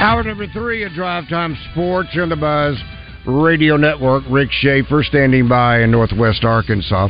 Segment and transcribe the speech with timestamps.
[0.00, 2.80] Hour number three of Drive Time Sports on the Buzz
[3.26, 4.22] Radio Network.
[4.30, 7.08] Rick Schaefer standing by in Northwest Arkansas.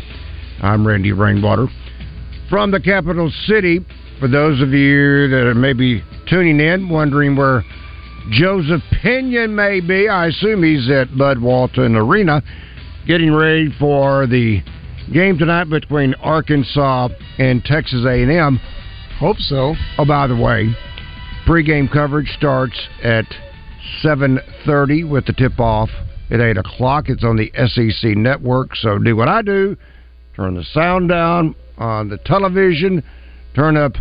[0.63, 1.67] I'm Randy Rainwater.
[2.49, 3.85] From the capital city,
[4.19, 7.63] for those of you that are maybe tuning in, wondering where
[8.31, 12.43] Joseph Pinion may be, I assume he's at Bud Walton Arena
[13.07, 14.63] getting ready for the
[15.13, 18.59] game tonight between Arkansas and Texas A&M.
[19.19, 19.75] Hope so.
[19.99, 20.75] Oh, by the way,
[21.49, 23.25] pregame coverage starts at
[24.05, 25.89] 7.30 with the tip-off
[26.31, 27.09] at 8 o'clock.
[27.09, 29.75] It's on the SEC network, so do what I do.
[30.37, 33.03] Turn the sound down on the television.
[33.55, 33.93] Turn up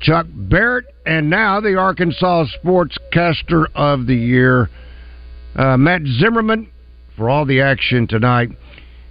[0.00, 4.70] Chuck Barrett, and now the Arkansas Sportscaster of the Year,
[5.54, 6.70] uh, Matt Zimmerman,
[7.14, 8.48] for all the action tonight.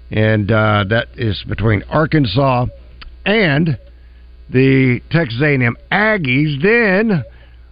[0.10, 2.66] And uh, that is between Arkansas
[3.28, 3.78] and
[4.52, 6.62] the Texas A&M Aggies.
[6.62, 7.24] Then,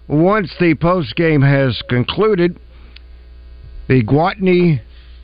[0.08, 2.59] once the post game has concluded,
[3.88, 4.81] the Gwatney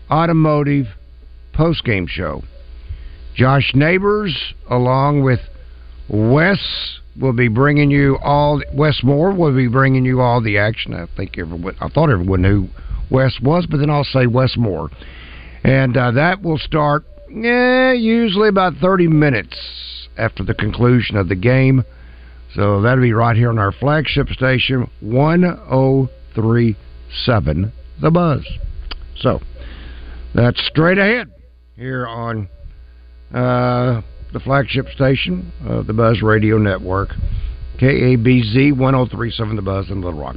[0.10, 0.88] Automotive
[1.54, 2.44] post game show.
[3.36, 5.40] Josh Neighbors, along with
[6.08, 6.60] Wes,
[7.20, 8.62] will be bringing you all.
[8.74, 10.94] Wes Moore will be bringing you all the action.
[10.94, 11.76] I think everyone.
[11.82, 12.68] I thought everyone knew
[13.10, 14.90] Wes was, but then I'll say Wes Moore,
[15.64, 17.04] and uh, that will start.
[17.30, 19.58] Eh, usually about thirty minutes
[20.18, 21.84] after the conclusion of the game.
[22.56, 28.46] So that'll be right here on our flagship station, 1037 The Buzz.
[29.18, 29.42] So
[30.34, 31.32] that's straight ahead
[31.76, 32.48] here on
[33.34, 37.10] uh, the flagship station of the Buzz Radio Network,
[37.80, 40.36] KABZ 1037 The Buzz in Little Rock.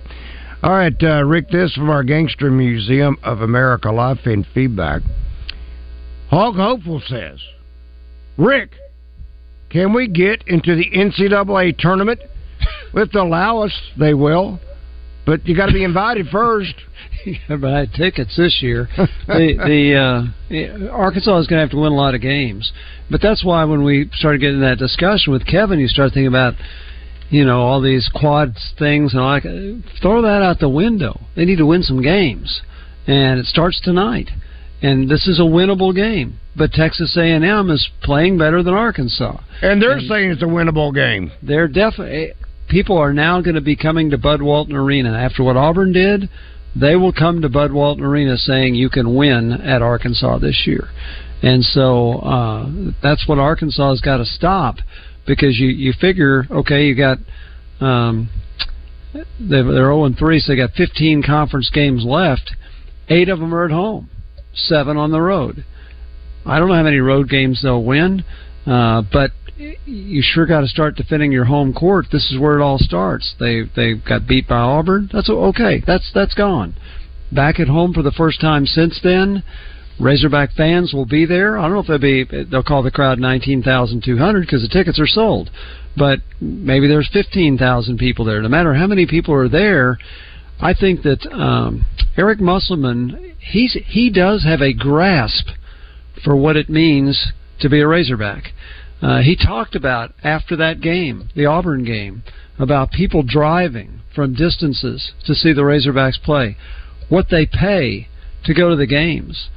[0.60, 5.02] All right, uh, Rick, this from our Gangster Museum of America live and feedback.
[6.30, 7.38] Hog Hopeful says,
[8.36, 8.72] Rick,
[9.70, 12.20] can we get into the NCAA tournament?
[12.94, 14.58] If they allow us, they will.
[15.28, 16.74] But you got to be invited first.
[17.26, 18.88] you got to buy tickets this year.
[19.26, 22.72] the the uh, Arkansas is going to have to win a lot of games,
[23.10, 26.54] but that's why when we started getting that discussion with Kevin, you start thinking about
[27.28, 29.82] you know all these quad things and all that.
[30.00, 31.20] Throw that out the window.
[31.36, 32.62] They need to win some games,
[33.06, 34.30] and it starts tonight.
[34.80, 39.40] And this is a winnable game, but Texas A&M is playing better than Arkansas.
[39.60, 41.32] And they're and saying it's a winnable game.
[41.42, 42.32] They're definitely
[42.68, 46.28] people are now going to be coming to Bud Walton Arena after what Auburn did.
[46.76, 50.88] They will come to Bud Walton Arena saying you can win at Arkansas this year,
[51.42, 52.70] and so uh,
[53.02, 54.76] that's what Arkansas has got to stop
[55.26, 57.18] because you you figure okay you got
[57.80, 58.28] um,
[59.12, 62.52] they're, they're 0 and 3 so they got 15 conference games left,
[63.08, 64.10] eight of them are at home,
[64.58, 65.64] seven on the road.
[66.44, 68.24] I don't know how many road games they'll win,
[68.66, 72.06] uh, but you sure got to start defending your home court.
[72.12, 73.34] This is where it all starts.
[73.40, 75.10] They they got beat by Auburn.
[75.12, 75.82] That's okay.
[75.86, 76.74] That's that's gone.
[77.32, 79.42] Back at home for the first time since then.
[80.00, 81.58] Razorback fans will be there.
[81.58, 82.44] I don't know if they'll be.
[82.44, 85.50] They'll call the crowd nineteen thousand two hundred because the tickets are sold.
[85.96, 88.40] But maybe there's fifteen thousand people there.
[88.40, 89.98] No matter how many people are there,
[90.60, 95.48] I think that um, Eric Musselman he's he does have a grasp
[96.24, 98.52] for what it means to be a Razorback.
[99.00, 102.22] Uh, he talked about after that game, the Auburn game,
[102.58, 106.56] about people driving from distances to see the Razorbacks play,
[107.08, 108.08] what they pay
[108.44, 109.48] to go to the games.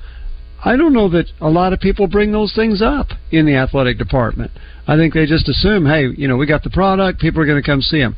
[0.63, 3.97] I don't know that a lot of people bring those things up in the athletic
[3.97, 4.51] department.
[4.87, 7.61] I think they just assume, hey, you know, we got the product, people are going
[7.61, 8.15] to come see them.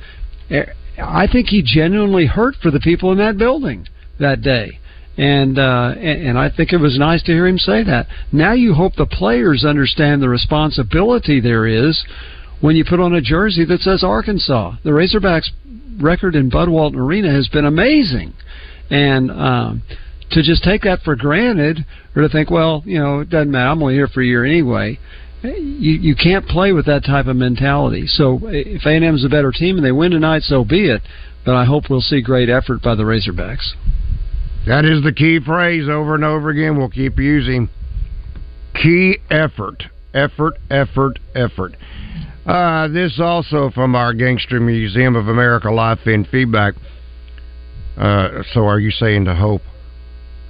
[0.98, 3.88] I think he genuinely hurt for the people in that building
[4.20, 4.80] that day
[5.18, 8.08] and uh, and I think it was nice to hear him say that.
[8.32, 12.04] Now you hope the players understand the responsibility there is
[12.62, 14.78] when you put on a jersey that says Arkansas.
[14.84, 15.50] The Razorbacks
[16.02, 18.34] record in Bud Walton Arena has been amazing.
[18.90, 19.84] And um,
[20.32, 21.86] to just take that for granted
[22.16, 23.70] or to think, well, you know, it doesn't matter.
[23.70, 24.98] I'm only here for a year anyway.
[25.44, 28.08] You you can't play with that type of mentality.
[28.08, 31.02] So if A&M is a better team and they win tonight, so be it.
[31.46, 33.74] But I hope we'll see great effort by the Razorbacks.
[34.66, 36.78] That is the key phrase over and over again.
[36.78, 37.68] We'll keep using
[38.74, 41.76] key effort, effort, effort, effort.
[42.46, 46.76] Uh, this also from our Gangster Museum of America live in feedback.
[47.98, 49.62] Uh, so, are you saying to Hope,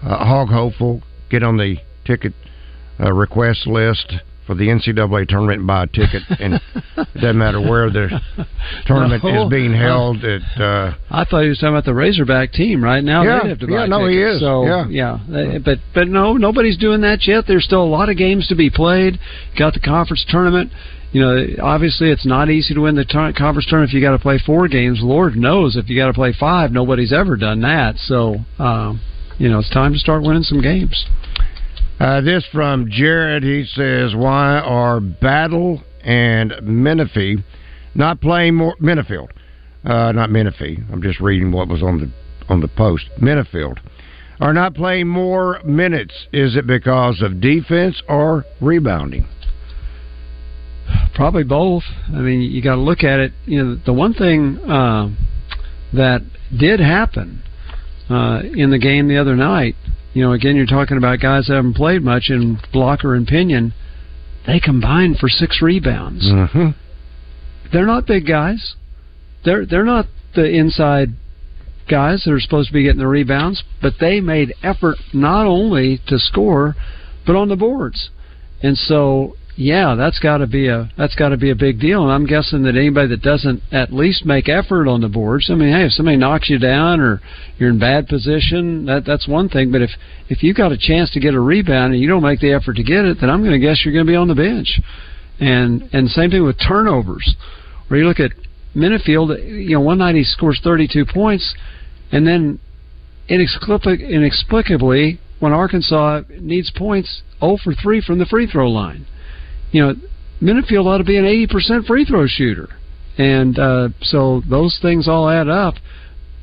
[0.03, 2.33] uh, Hog Hopeful, get on the ticket
[2.99, 4.13] uh, request list?
[4.53, 8.21] For the NCAA tournament and buy a ticket, and it doesn't matter where the
[8.85, 10.23] tournament no, is being held.
[10.23, 13.23] At uh, I thought he was talking about the Razorback team right now.
[13.23, 14.13] Yeah, they have to buy yeah, no, tickets.
[14.13, 14.39] he is.
[14.39, 17.45] So yeah, yeah, but but no, nobody's doing that yet.
[17.47, 19.19] There's still a lot of games to be played.
[19.57, 20.71] Got the conference tournament.
[21.11, 24.17] You know, obviously it's not easy to win the t- conference tournament if you got
[24.17, 24.99] to play four games.
[25.01, 27.97] Lord knows if you got to play five, nobody's ever done that.
[27.97, 28.99] So, um,
[29.37, 31.05] you know, it's time to start winning some games.
[32.03, 33.43] Uh, this from Jared.
[33.43, 37.37] He says, "Why are Battle and Menifee
[37.95, 39.29] not playing more Menifield?
[39.85, 40.79] Uh, not Menifee.
[40.91, 42.11] I'm just reading what was on the
[42.49, 43.05] on the post.
[43.21, 43.77] Menifield
[44.41, 46.27] are not playing more minutes.
[46.33, 49.25] Is it because of defense or rebounding?
[51.15, 51.83] Probably both.
[52.09, 53.31] I mean, you got to look at it.
[53.45, 55.09] You know, the one thing uh,
[55.93, 56.21] that
[56.59, 57.43] did happen
[58.09, 59.77] uh, in the game the other night
[60.13, 63.73] you know, again, you're talking about guys that haven't played much, and Blocker and Pinion,
[64.45, 66.25] they combined for six rebounds.
[66.25, 66.69] Mm-hmm.
[67.71, 68.75] They're not big guys.
[69.43, 70.05] They're they're not
[70.35, 71.09] the inside
[71.89, 75.99] guys that are supposed to be getting the rebounds, but they made effort not only
[76.07, 76.75] to score,
[77.25, 78.09] but on the boards.
[78.61, 82.01] And so yeah, that's got to be a that's got to be a big deal.
[82.03, 85.55] And I'm guessing that anybody that doesn't at least make effort on the boards, I
[85.55, 87.21] mean, hey, if somebody knocks you down or
[87.59, 89.71] you're in bad position, that that's one thing.
[89.71, 89.91] But if
[90.27, 92.77] if you got a chance to get a rebound and you don't make the effort
[92.77, 94.81] to get it, then I'm going to guess you're going to be on the bench.
[95.39, 97.35] And and same thing with turnovers,
[97.87, 98.31] where you look at
[98.75, 101.53] Menifield, you know, one night he scores 32 points,
[102.11, 102.59] and then
[103.29, 109.05] inexplicably, when Arkansas needs points, 0 for 3 from the free throw line
[109.73, 109.95] you know,
[110.41, 112.69] Menifield ought to be an 80% free throw shooter.
[113.17, 115.75] And uh, so those things all add up.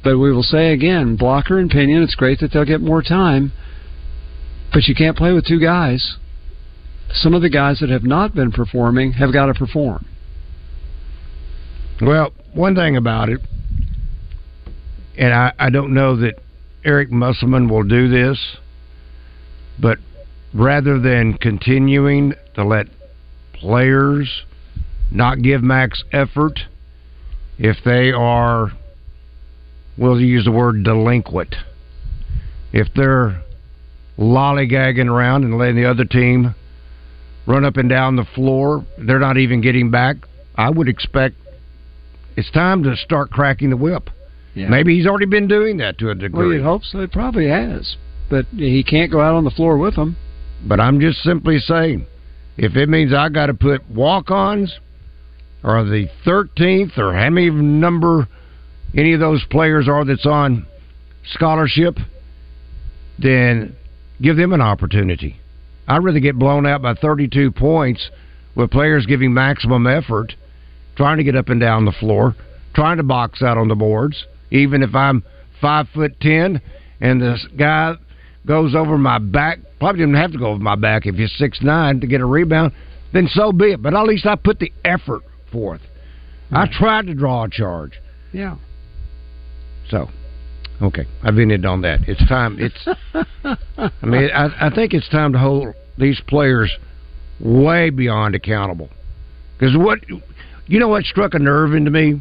[0.03, 3.53] But we will say again, blocker and pinion, it's great that they'll get more time,
[4.73, 6.17] but you can't play with two guys.
[7.13, 10.07] Some of the guys that have not been performing have got to perform.
[12.01, 13.41] Well, one thing about it,
[15.19, 16.37] and I, I don't know that
[16.83, 18.57] Eric Musselman will do this,
[19.79, 19.99] but
[20.55, 22.87] rather than continuing to let
[23.61, 24.45] players
[25.11, 26.61] not give max effort
[27.59, 28.73] if they are,
[29.99, 31.55] we'll use the word delinquent.
[32.73, 33.43] If they're
[34.19, 36.55] lollygagging around and letting the other team
[37.47, 40.17] run up and down the floor, they're not even getting back.
[40.57, 41.37] I would expect
[42.37, 44.09] it's time to start cracking the whip.
[44.55, 44.69] Yeah.
[44.69, 46.47] Maybe he's already been doing that to a degree.
[46.47, 47.01] Well, you'd hope so.
[47.01, 47.97] He probably has,
[48.31, 50.17] but he can't go out on the floor with them.
[50.67, 52.07] But I'm just simply saying,
[52.61, 54.79] if it means I got to put walk-ons
[55.65, 58.29] or the 13th or how many number
[58.95, 60.67] any of those players are that's on
[61.33, 61.97] scholarship,
[63.19, 63.75] then
[64.21, 65.41] give them an opportunity.
[65.89, 68.11] I'd rather get blown out by 32 points
[68.55, 70.35] with players giving maximum effort,
[70.97, 72.37] trying to get up and down the floor,
[72.75, 75.25] trying to box out on the boards, even if I'm
[75.63, 76.61] five foot ten
[77.01, 77.95] and this guy
[78.47, 79.59] goes over my back.
[79.79, 82.27] Probably didn't have to go over my back if you're six nine to get a
[82.27, 82.73] rebound.
[83.13, 83.83] Then so be it.
[83.83, 85.81] But at least I put the effort forth.
[86.53, 88.01] I tried to draw a charge.
[88.33, 88.57] Yeah.
[89.89, 90.09] So,
[90.83, 92.01] okay, I've ended on that.
[92.09, 92.57] It's time.
[92.59, 92.89] It's.
[93.45, 96.71] I mean, I, I think it's time to hold these players
[97.41, 98.89] way beyond accountable.
[99.59, 99.99] Because what,
[100.67, 102.21] you know, what struck a nerve into me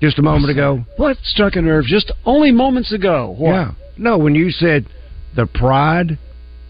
[0.00, 0.84] just a moment ago.
[0.96, 3.34] What struck a nerve just only moments ago?
[3.38, 3.52] What?
[3.52, 3.70] Yeah.
[3.98, 4.86] No, when you said
[5.36, 6.18] the pride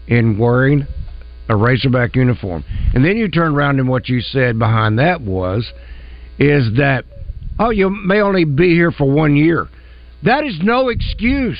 [0.07, 0.85] in wearing
[1.49, 2.63] a Razorback uniform.
[2.93, 5.71] And then you turn around and what you said behind that was,
[6.39, 7.05] is that,
[7.59, 9.67] oh, you may only be here for one year.
[10.23, 11.59] That is no excuse.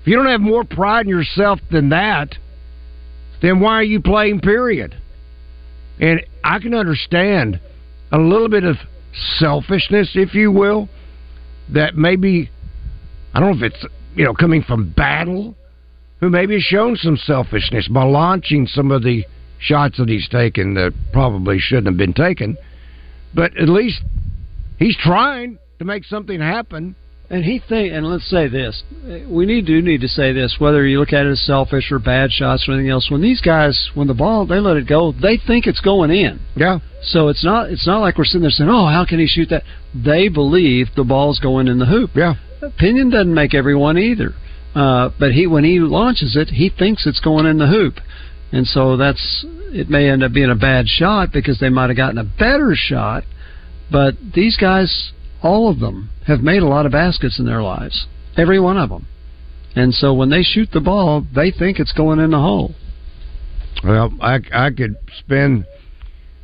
[0.00, 2.34] If you don't have more pride in yourself than that,
[3.42, 4.96] then why are you playing, period?
[6.00, 7.60] And I can understand
[8.12, 8.76] a little bit of
[9.38, 10.88] selfishness, if you will,
[11.72, 12.50] that maybe,
[13.34, 15.54] I don't know if it's, you know, coming from battle
[16.26, 19.24] who maybe has shown some selfishness by launching some of the
[19.60, 22.56] shots that he's taken that probably shouldn't have been taken.
[23.34, 24.02] but at least
[24.78, 26.94] he's trying to make something happen.
[27.28, 28.84] And he think, and let's say this:
[29.28, 31.98] we need to need to say this, whether you look at it as selfish or
[31.98, 33.10] bad shots or anything else.
[33.10, 36.38] When these guys, when the ball they let it go, they think it's going in.
[36.54, 36.78] Yeah.
[37.02, 39.48] So it's not it's not like we're sitting there saying, "Oh, how can he shoot
[39.50, 42.10] that?" They believe the ball's going in the hoop.
[42.14, 42.34] Yeah.
[42.62, 44.32] Opinion doesn't make everyone either.
[44.76, 47.94] Uh, but he, when he launches it, he thinks it's going in the hoop,
[48.52, 49.88] and so that's it.
[49.88, 53.24] May end up being a bad shot because they might have gotten a better shot.
[53.90, 58.06] But these guys, all of them, have made a lot of baskets in their lives.
[58.36, 59.06] Every one of them.
[59.74, 62.74] And so when they shoot the ball, they think it's going in the hole.
[63.82, 65.64] Well, I, I could spend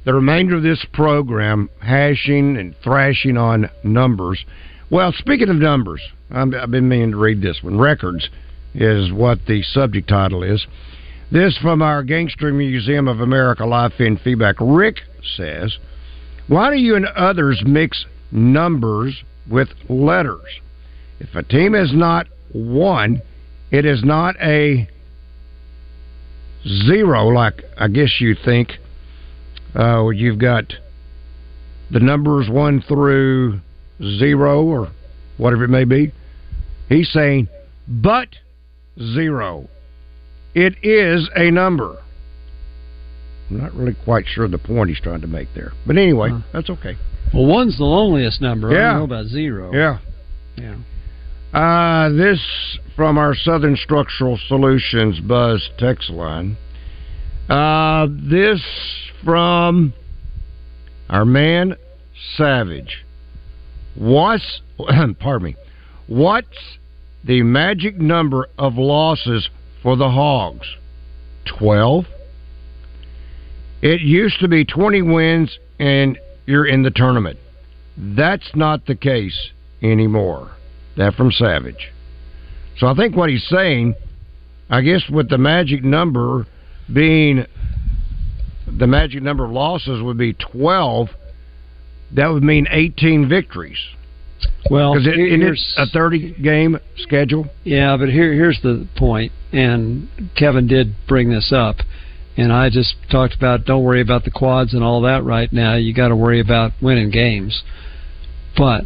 [0.04, 4.42] the remainder of this program hashing and thrashing on numbers.
[4.92, 7.78] Well, speaking of numbers, i have been meaning to read this one.
[7.78, 8.28] Records
[8.74, 10.66] is what the subject title is.
[11.30, 14.56] This from our Gangster Museum of America live in feedback.
[14.60, 15.00] Rick
[15.34, 15.78] says,
[16.46, 20.60] "Why do you and others mix numbers with letters?
[21.20, 23.22] If a team is not one,
[23.70, 24.86] it is not a
[26.68, 28.78] zero like I guess you think.
[29.74, 30.74] Uh, you've got
[31.90, 33.62] the numbers one through
[34.18, 34.92] zero or
[35.36, 36.12] whatever it may be.
[36.88, 37.48] He's saying,
[37.88, 38.28] but
[38.98, 39.68] zero.
[40.54, 41.96] It is a number.
[43.50, 45.72] I'm not really quite sure the point he's trying to make there.
[45.86, 46.40] But anyway, huh.
[46.52, 46.96] that's okay.
[47.32, 48.72] Well, one's the loneliest number.
[48.72, 48.78] Yeah.
[48.78, 49.72] I don't know about zero.
[49.72, 49.98] Yeah.
[50.56, 50.76] Yeah.
[51.58, 52.40] Uh, this
[52.96, 56.56] from our Southern Structural Solutions Buzz text line.
[57.48, 58.60] Uh, this
[59.24, 59.92] from
[61.10, 61.76] our man
[62.36, 63.04] Savage.
[63.94, 64.60] What's
[65.20, 65.56] pardon me?
[66.06, 66.46] What's
[67.24, 69.48] the magic number of losses
[69.82, 70.66] for the Hogs?
[71.58, 72.04] 12?
[73.82, 77.38] It used to be 20 wins and you're in the tournament.
[77.96, 79.50] That's not the case
[79.82, 80.52] anymore.
[80.96, 81.92] That from Savage.
[82.78, 83.94] So I think what he's saying,
[84.70, 86.46] I guess with the magic number
[86.92, 87.46] being
[88.66, 91.08] the magic number of losses would be 12,
[92.14, 93.78] that would mean 18 victories.
[94.70, 97.46] Well, because it, it's a thirty game schedule.
[97.64, 101.76] Yeah, but here here's the point, and Kevin did bring this up,
[102.36, 105.74] and I just talked about don't worry about the quads and all that right now.
[105.74, 107.62] You got to worry about winning games,
[108.56, 108.84] but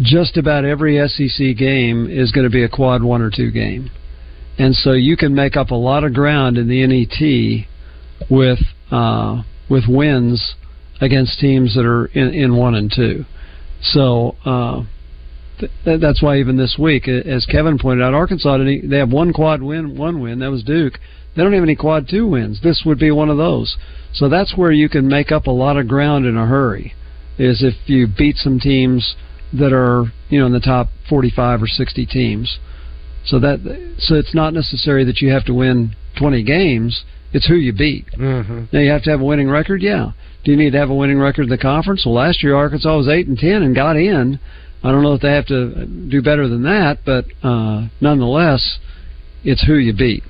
[0.00, 3.90] just about every SEC game is going to be a quad one or two game,
[4.58, 9.42] and so you can make up a lot of ground in the NET with uh,
[9.68, 10.56] with wins
[11.00, 13.24] against teams that are in, in one and two.
[13.82, 14.84] So uh,
[15.58, 19.62] th- that's why even this week, as Kevin pointed out, Arkansas they have one quad
[19.62, 20.40] win, one win.
[20.40, 20.98] That was Duke.
[21.34, 22.60] They don't have any quad two wins.
[22.62, 23.76] This would be one of those.
[24.12, 26.94] So that's where you can make up a lot of ground in a hurry.
[27.38, 29.16] Is if you beat some teams
[29.52, 32.58] that are you know in the top 45 or 60 teams.
[33.24, 33.60] So that
[33.98, 37.04] so it's not necessary that you have to win 20 games.
[37.32, 38.06] It's who you beat.
[38.18, 38.64] Mm-hmm.
[38.72, 39.82] Now you have to have a winning record.
[39.82, 40.12] Yeah,
[40.44, 42.04] do you need to have a winning record in the conference?
[42.04, 44.40] Well, last year Arkansas was eight and ten and got in.
[44.82, 48.78] I don't know if they have to do better than that, but uh, nonetheless,
[49.44, 50.24] it's who you beat.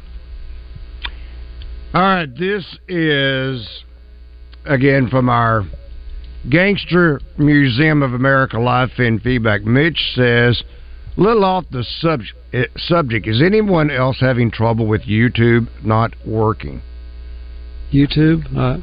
[1.95, 3.85] All right, this is
[4.65, 5.65] again from our
[6.49, 9.63] Gangster Museum of America live feed feedback.
[9.63, 10.63] Mitch says,
[11.17, 13.27] little off the sub- eh, subject.
[13.27, 16.81] Is anyone else having trouble with YouTube not working?
[17.93, 18.45] YouTube?
[18.57, 18.81] Uh,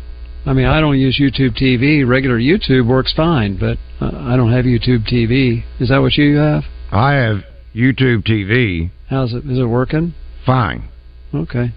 [0.48, 2.08] I mean, I don't use YouTube TV.
[2.08, 5.66] Regular YouTube works fine, but uh, I don't have YouTube TV.
[5.82, 6.63] Is that what you have?
[6.89, 7.44] I have
[7.75, 8.89] YouTube TV.
[9.10, 9.44] How's it?
[9.46, 10.13] Is it working?
[10.46, 10.88] Fine.
[11.36, 11.74] Okay.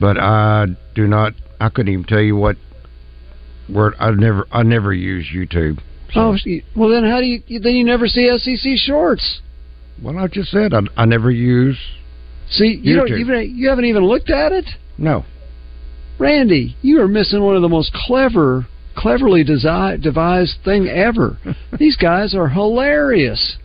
[0.00, 1.34] But I do not.
[1.60, 2.56] I couldn't even tell you what
[3.68, 3.94] word.
[4.00, 4.46] I never.
[4.50, 5.80] I never use YouTube.
[6.12, 6.20] So.
[6.20, 6.36] Oh,
[6.74, 7.60] well then how do you?
[7.60, 9.42] Then you never see SEC shorts.
[10.02, 11.78] Well, I just said I, I never use.
[12.48, 13.08] See, you YouTube.
[13.08, 13.56] don't even.
[13.56, 14.64] You haven't even looked at it.
[14.96, 15.26] No.
[16.18, 21.38] Randy, you are missing one of the most clever, cleverly desi- devised thing ever.
[21.78, 23.58] These guys are hilarious.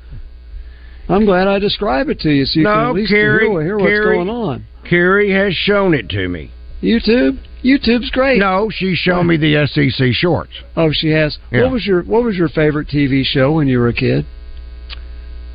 [1.07, 3.61] I'm glad I describe it to you so you no, can at least Carrie, hear,
[3.61, 4.65] hear what's Carrie, going on.
[4.89, 6.51] Carrie has shown it to me.
[6.81, 7.39] YouTube?
[7.63, 8.39] YouTube's great.
[8.39, 10.51] No, she's shown me the SEC shorts.
[10.75, 11.37] Oh, she has.
[11.51, 11.63] Yeah.
[11.63, 14.25] What was your What was your favorite TV show when you were a kid?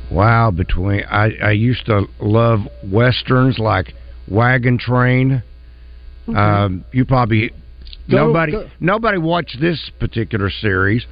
[0.09, 3.93] Wow, between I I used to love westerns like
[4.27, 5.43] Wagon Train.
[6.27, 6.37] Okay.
[6.37, 7.49] Um, you probably
[8.09, 8.69] go, nobody go.
[8.79, 11.05] nobody watched this particular series,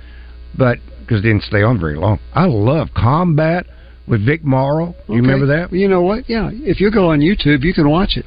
[0.57, 2.19] but because it didn't stay on very long.
[2.33, 3.67] I love Combat
[4.07, 4.95] with Vic Morrow.
[5.07, 5.21] You okay.
[5.21, 5.73] remember that?
[5.73, 6.29] You know what?
[6.29, 8.25] Yeah, if you go on YouTube, you can watch it.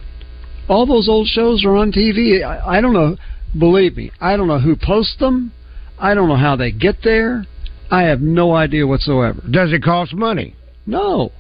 [0.69, 2.45] All those old shows are on TV.
[2.45, 3.17] I, I don't know.
[3.59, 5.53] Believe me, I don't know who posts them.
[5.99, 7.45] I don't know how they get there.
[7.91, 9.43] I have no idea whatsoever.
[9.51, 10.55] Does it cost money?
[10.87, 11.33] No.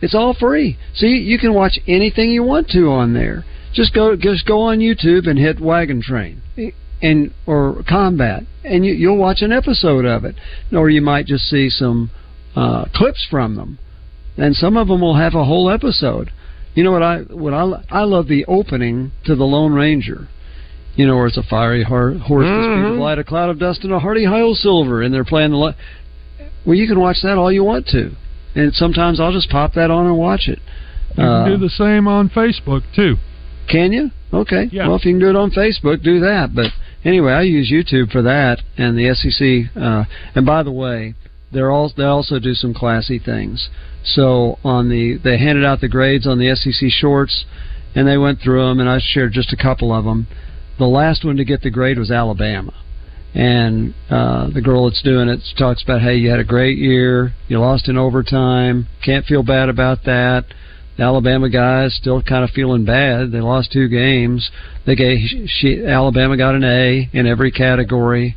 [0.00, 0.78] It's all free.
[0.94, 3.44] See, you can watch anything you want to on there.
[3.72, 6.42] Just go just go on YouTube and hit Wagon Train
[7.02, 10.36] and or Combat and you, you'll watch an episode of it.
[10.72, 12.10] Or you might just see some
[12.54, 13.78] uh, clips from them.
[14.36, 16.30] And some of them will have a whole episode.
[16.74, 20.28] You know what I what I I love the opening to the Lone Ranger.
[20.94, 22.90] You know where it's a fiery horse mm-hmm.
[22.90, 25.56] with light a cloud of dust and a hearty high silver, and they're playing the.
[25.56, 25.74] Li-
[26.64, 28.12] well, you can watch that all you want to,
[28.54, 30.58] and sometimes I'll just pop that on and watch it.
[31.16, 33.16] You uh, can do the same on Facebook too.
[33.68, 34.10] Can you?
[34.32, 34.68] Okay.
[34.70, 34.88] Yeah.
[34.88, 36.54] Well, if you can do it on Facebook, do that.
[36.54, 36.72] But
[37.04, 39.76] anyway, I use YouTube for that and the SEC.
[39.80, 40.04] Uh,
[40.34, 41.14] and by the way,
[41.52, 43.68] they're all they also do some classy things.
[44.04, 47.44] So on the they handed out the grades on the SEC shorts,
[47.94, 50.26] and they went through them, and I shared just a couple of them.
[50.78, 52.72] The last one to get the grade was Alabama,
[53.34, 57.34] and uh, the girl that's doing it talks about, hey, you had a great year,
[57.48, 60.46] you lost in overtime, can't feel bad about that.
[60.96, 63.32] The Alabama guys still kind of feeling bad.
[63.32, 64.50] They lost two games.
[64.84, 68.36] They gave she Alabama got an A in every category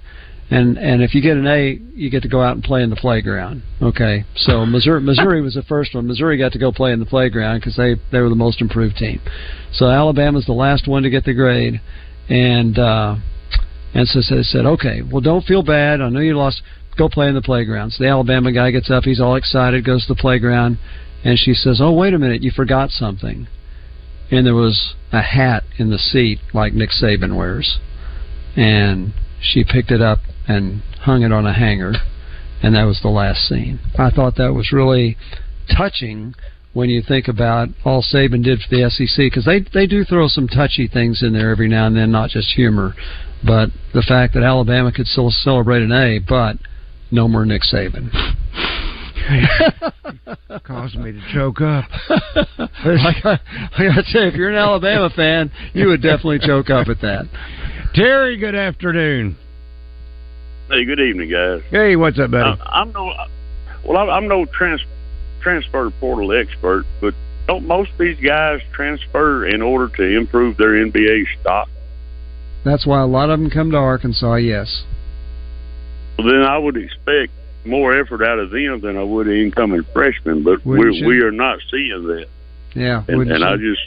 [0.53, 2.89] and and if you get an A, you get to go out and play in
[2.89, 3.63] the playground.
[3.81, 6.05] Okay, so Missouri Missouri was the first one.
[6.05, 8.97] Missouri got to go play in the playground because they they were the most improved
[8.97, 9.19] team.
[9.71, 11.81] So Alabama's the last one to get the grade,
[12.29, 13.15] and uh,
[13.93, 16.01] and so they said, okay, well don't feel bad.
[16.01, 16.61] I know you lost.
[16.97, 17.91] Go play in the playground.
[17.91, 19.03] So the Alabama guy gets up.
[19.03, 19.83] He's all excited.
[19.83, 20.77] Goes to the playground,
[21.23, 23.47] and she says, oh wait a minute, you forgot something.
[24.31, 27.79] And there was a hat in the seat like Nick Saban wears,
[28.55, 31.93] and she picked it up and hung it on a hanger,
[32.61, 33.79] and that was the last scene.
[33.97, 35.17] I thought that was really
[35.75, 36.35] touching
[36.73, 40.27] when you think about all Saban did for the SEC because they they do throw
[40.27, 42.95] some touchy things in there every now and then, not just humor,
[43.45, 46.57] but the fact that Alabama could still celebrate an A, but
[47.11, 48.09] no more Nick Saban.
[50.63, 51.85] caused me to choke up.
[52.09, 53.39] like, I,
[53.77, 57.25] like I say, if you're an Alabama fan, you would definitely choke up at that.
[57.93, 59.37] Terry, good afternoon.
[60.69, 61.61] Hey, good evening, guys.
[61.69, 62.59] Hey, what's up, buddy?
[62.59, 63.13] Uh, I'm no,
[63.87, 64.81] well, I'm no trans,
[65.43, 67.13] transfer portal expert, but
[67.47, 71.69] don't most of these guys transfer in order to improve their NBA stock?
[72.63, 74.35] That's why a lot of them come to Arkansas.
[74.35, 74.83] Yes.
[76.17, 77.33] Well, then I would expect
[77.65, 81.59] more effort out of them than I would incoming freshmen, but we we are not
[81.69, 82.27] seeing that.
[82.75, 83.81] Yeah, and, and I just,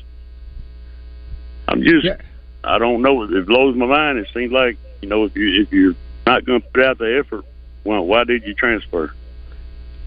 [1.67, 2.17] I'm just, yeah.
[2.63, 3.23] I don't know.
[3.25, 4.19] It blows my mind.
[4.19, 5.95] It seems like you know if you if you're
[6.27, 7.45] not going to put out the effort,
[7.85, 9.13] well, why did you transfer?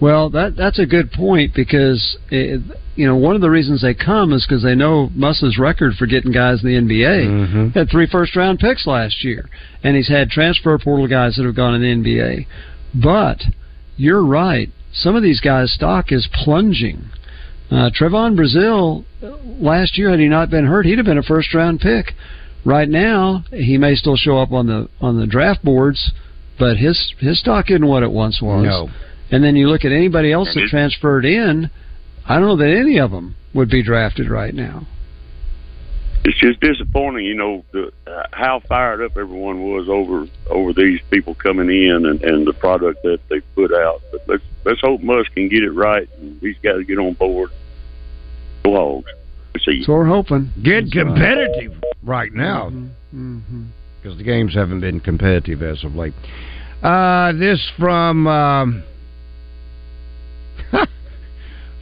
[0.02, 2.62] Well, that that's a good point because it,
[2.96, 6.06] you know one of the reasons they come is because they know Muss's record for
[6.06, 7.68] getting guys in the NBA mm-hmm.
[7.70, 9.50] had three first round picks last year,
[9.84, 12.48] and he's had transfer portal guys that have gone in the NBA.
[12.94, 13.42] But
[13.98, 17.10] you're right, some of these guys' stock is plunging.
[17.70, 19.06] Uh, Trevon Brazile
[19.62, 22.14] last year, had he not been hurt, he'd have been a first round pick.
[22.66, 26.12] Right now, he may still show up on the on the draft boards,
[26.58, 28.64] but his his stock isn't what it once was.
[28.64, 28.90] No.
[29.32, 31.70] And then you look at anybody else that transferred in.
[32.26, 34.88] I don't know that any of them would be drafted right now.
[36.26, 41.00] It's just disappointing, you know, the, uh, how fired up everyone was over over these
[41.10, 44.02] people coming in and, and the product that they put out.
[44.12, 47.52] But let's let's hope Muss can get it right and these guys get on board.
[48.64, 49.12] Go Hogs.
[49.64, 49.84] See.
[49.84, 50.52] So we're hoping.
[50.62, 51.72] Get That's competitive
[52.04, 52.70] right, right now.
[52.70, 53.60] Because mm-hmm.
[54.04, 54.18] mm-hmm.
[54.18, 56.14] the games haven't been competitive as of late.
[56.84, 58.84] Uh, this from um,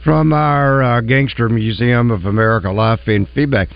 [0.04, 3.68] from our uh, Gangster Museum of America live in feedback.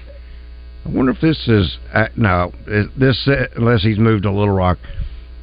[0.85, 4.79] I wonder if this is uh, no this uh, unless he's moved to Little Rock.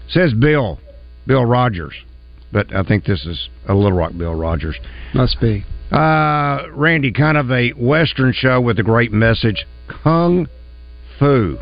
[0.10, 0.80] says Bill
[1.26, 1.94] Bill Rogers,
[2.52, 4.78] but I think this is a Little Rock Bill Rogers.
[5.14, 5.66] Must be.
[5.92, 9.66] Uh, Randy, kind of a Western show with a great message.
[10.04, 10.48] Kung
[11.18, 11.58] Fu.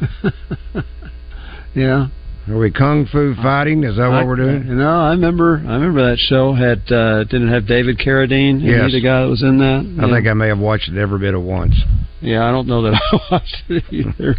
[1.74, 2.08] yeah.
[2.48, 3.84] Are we kung fu fighting?
[3.84, 4.76] Is that what we're doing?
[4.76, 5.62] No, I remember.
[5.64, 8.60] I remember that show had uh, didn't have David Carradine.
[8.60, 10.04] Yes, the guy that was in that.
[10.04, 11.74] I think I may have watched it every bit of once.
[12.20, 14.36] Yeah, I don't know that I watched it either.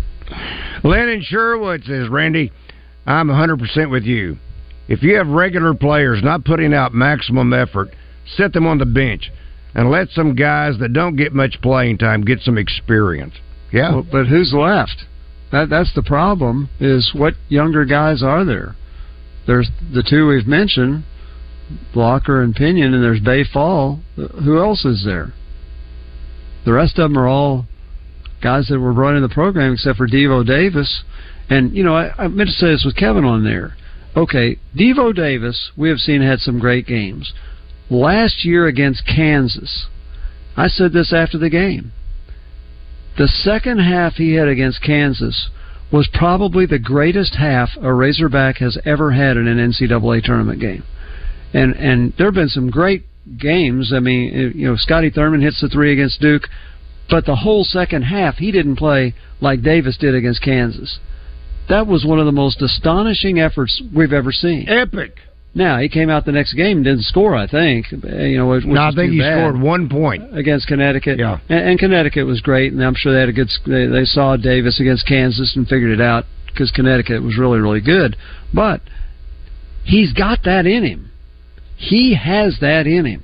[0.83, 2.51] Lennon Sherwood says, Randy,
[3.05, 4.37] I'm 100% with you.
[4.87, 7.89] If you have regular players not putting out maximum effort,
[8.35, 9.31] set them on the bench
[9.75, 13.33] and let some guys that don't get much playing time get some experience.
[13.71, 15.05] Yeah, well, but who's left?
[15.53, 16.67] That that's the problem.
[16.79, 18.75] Is what younger guys are there?
[19.45, 21.03] There's the two we've mentioned,
[21.93, 23.99] Blocker and Pinion, and there's Baye Fall.
[24.15, 25.31] Who else is there?
[26.65, 27.67] The rest of them are all
[28.41, 31.03] guys that were running the program, except for Devo Davis.
[31.51, 33.75] And you know, I, I meant to say this with Kevin on there.
[34.17, 37.31] Okay, Devo Davis, we have seen had some great games.
[37.91, 39.85] Last year against Kansas,
[40.57, 41.91] I said this after the game.
[43.17, 45.49] The second half he had against Kansas
[45.91, 50.83] was probably the greatest half a Razorback has ever had in an NCAA tournament game.
[51.53, 53.05] And and there have been some great
[53.37, 53.93] games.
[53.93, 56.47] I mean, you know, Scotty Thurman hits the three against Duke,
[57.09, 60.99] but the whole second half he didn't play like Davis did against Kansas.
[61.69, 64.67] That was one of the most astonishing efforts we've ever seen.
[64.67, 65.17] Epic.
[65.55, 67.35] Now he came out the next game and didn't score.
[67.35, 68.47] I think eh, you know.
[68.47, 71.19] Which no, I think he scored one point against Connecticut.
[71.19, 73.49] Yeah, and, and, Connecticut was great, and I'm sure they had a good.
[73.65, 77.81] They, they saw Davis against Kansas and figured it out because Connecticut was really really
[77.81, 78.17] good.
[78.51, 78.81] But
[79.83, 81.11] he's got that in him.
[81.75, 83.23] He has that in him,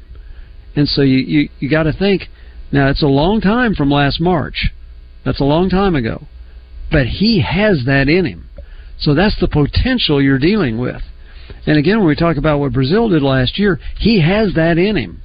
[0.75, 2.23] and so you you, you got to think.
[2.71, 4.67] Now it's a long time from last March.
[5.25, 6.27] That's a long time ago,
[6.91, 8.49] but he has that in him.
[8.99, 11.01] So that's the potential you're dealing with.
[11.65, 14.95] And again, when we talk about what Brazile did last year, he has that in
[14.95, 15.21] him.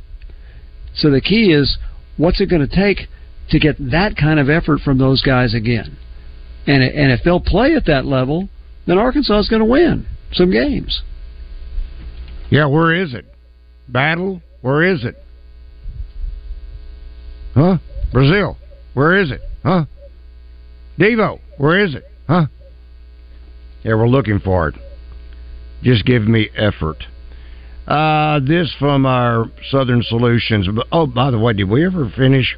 [0.94, 1.78] So the key is
[2.16, 3.08] what's it going to take
[3.50, 5.96] to get that kind of effort from those guys again?
[6.66, 8.48] And and if they'll play at that level,
[8.86, 11.02] then Arkansas is going to win some games.
[12.50, 13.26] Yeah, where is it?
[13.88, 15.16] Battle, where is it?
[17.54, 17.78] Huh?
[18.12, 18.56] Brazile?
[18.94, 19.40] where is it?
[19.62, 19.84] Huh?
[20.98, 22.04] Devo, where is it?
[22.28, 22.46] Huh?
[23.82, 24.74] Yeah, we're looking for it.
[25.84, 27.04] Just give me effort.
[27.86, 30.66] Uh, this from our Southern Solutions.
[30.90, 32.56] Oh, by the way, did we ever finish?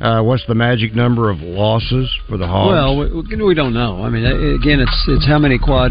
[0.00, 2.70] Uh, what's the magic number of losses for the Hogs?
[2.70, 4.04] Well, we, we don't know.
[4.04, 5.90] I mean, again, it's it's how many quad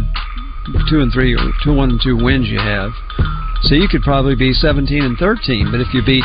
[0.90, 2.92] two and three or two one and two wins you have.
[3.64, 5.70] So you could probably be seventeen and thirteen.
[5.72, 6.24] But if you beat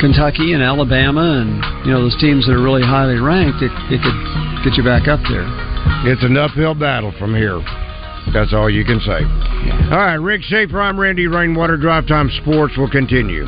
[0.00, 4.00] Kentucky and Alabama and you know those teams that are really highly ranked, it, it
[4.00, 4.18] could
[4.64, 5.44] get you back up there.
[6.08, 7.60] It's an uphill battle from here.
[8.32, 9.24] That's all you can say.
[9.90, 11.76] All right, Rick Schaefer, I'm Randy Rainwater.
[11.76, 13.46] Drive Time Sports will continue.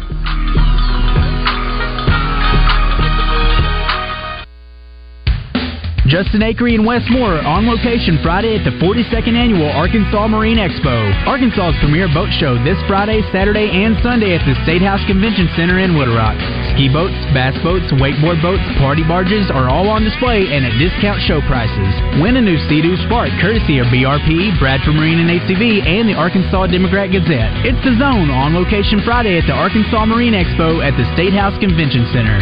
[6.14, 10.62] Justin Acree and Wes Moore are on location Friday at the 42nd Annual Arkansas Marine
[10.62, 11.10] Expo.
[11.26, 15.82] Arkansas's premier boat show this Friday, Saturday, and Sunday at the State House Convention Center
[15.82, 16.38] in Little Rock.
[16.70, 21.18] Ski boats, bass boats, wakeboard boats, party barges are all on display and at discount
[21.26, 21.90] show prices.
[22.22, 26.70] Win a new Sea-Doo Spark courtesy of BRP, Bradford Marine and ACV, and the Arkansas
[26.70, 27.66] Democrat Gazette.
[27.66, 31.58] It's the Zone on location Friday at the Arkansas Marine Expo at the State House
[31.58, 32.38] Convention Center.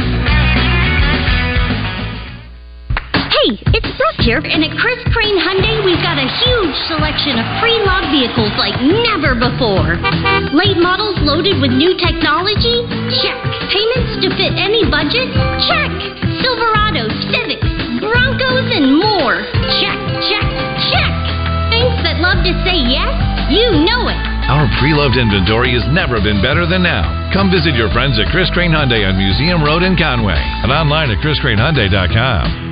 [4.22, 8.78] Here, and at Chris Crane Hyundai, we've got a huge selection of pre-loved vehicles like
[8.78, 9.98] never before.
[10.54, 12.86] Late models loaded with new technology?
[13.18, 13.38] Check.
[13.74, 15.26] Payments to fit any budget?
[15.66, 15.90] Check.
[16.38, 17.66] Silverados, Civics,
[17.98, 19.42] Broncos, and more.
[19.82, 19.98] Check,
[20.30, 20.46] check,
[20.94, 21.12] check.
[21.74, 23.10] Thanks that love to say yes?
[23.50, 24.22] You know it.
[24.46, 27.02] Our pre-loved inventory has never been better than now.
[27.34, 31.10] Come visit your friends at Chris Crane Hyundai on Museum Road in Conway and online
[31.10, 32.71] at chriscranehyundai.com.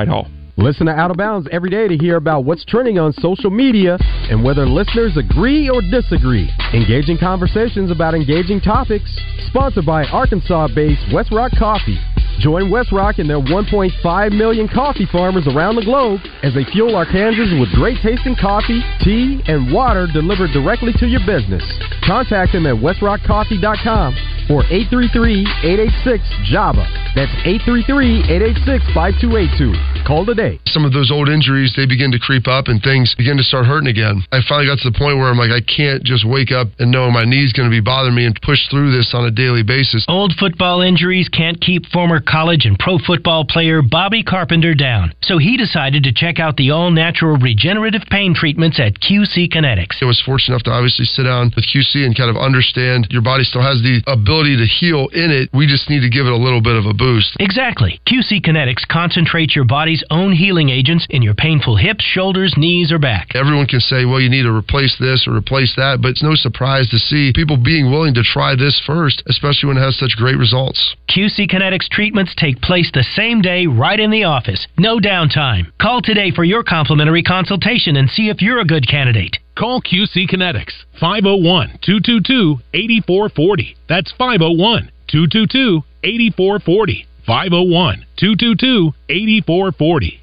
[0.01, 0.27] Whitehall.
[0.57, 3.97] Listen to Out of Bounds every day to hear about what's trending on social media
[4.01, 6.49] and whether listeners agree or disagree.
[6.73, 9.09] Engaging conversations about engaging topics.
[9.47, 11.99] Sponsored by Arkansas based West Rock Coffee.
[12.39, 16.93] Join West Rock and their 1.5 million coffee farmers around the globe as they fuel
[16.93, 21.63] Arkansans with great tasting coffee, tea, and water delivered directly to your business.
[22.05, 26.83] Contact them at westrockcoffee.com or 833-886-JAVA.
[27.15, 27.31] That's
[27.71, 30.03] 833-886-5282.
[30.05, 30.59] Call today.
[30.67, 33.65] Some of those old injuries, they begin to creep up and things begin to start
[33.65, 34.23] hurting again.
[34.31, 36.91] I finally got to the point where I'm like, I can't just wake up and
[36.91, 39.63] know my knee's going to be bothering me and push through this on a daily
[39.63, 40.03] basis.
[40.07, 45.13] Old football injuries can't keep former college and pro football player Bobby Carpenter down.
[45.21, 50.01] So he decided to check out the all natural regenerative pain treatments at QC Kinetix.
[50.01, 53.21] I was fortunate enough to obviously sit down with QC and kind of understand your
[53.21, 55.49] body still has the ability to heal in it.
[55.53, 57.37] We just need to give it a little bit of a boost.
[57.39, 58.01] Exactly.
[58.07, 62.99] QC Kinetix concentrates your body's own healing agents in your painful hips, shoulders, knees, or
[62.99, 63.35] back.
[63.35, 66.35] Everyone can say, well, you need to replace this or replace that, but it's no
[66.35, 70.17] surprise to see people being willing to try this first, especially when it has such
[70.17, 70.95] great results.
[71.09, 74.65] QC Kinetix treatments take place the same day right in the office.
[74.77, 75.71] No downtime.
[75.79, 79.37] Call today for your complimentary consultation and see if you're a good candidate.
[79.61, 83.77] Call QC Kinetix 501 222 8440.
[83.85, 87.05] That's 501 222 8440.
[87.29, 90.17] 501 222 8440.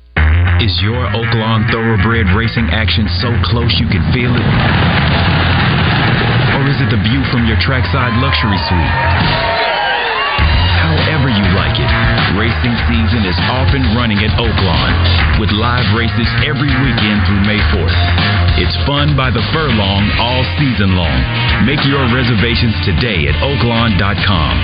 [0.59, 4.43] Is your Oaklawn Thoroughbred racing action so close you can feel it?
[6.59, 8.95] Or is it the view from your trackside luxury suite?
[10.83, 11.47] However you
[12.39, 14.93] racing season is off and running at Oaklawn
[15.43, 17.99] with live races every weekend through May 4th.
[18.63, 21.19] It's fun by the furlong all season long.
[21.67, 24.55] Make your reservations today at oaklawn.com.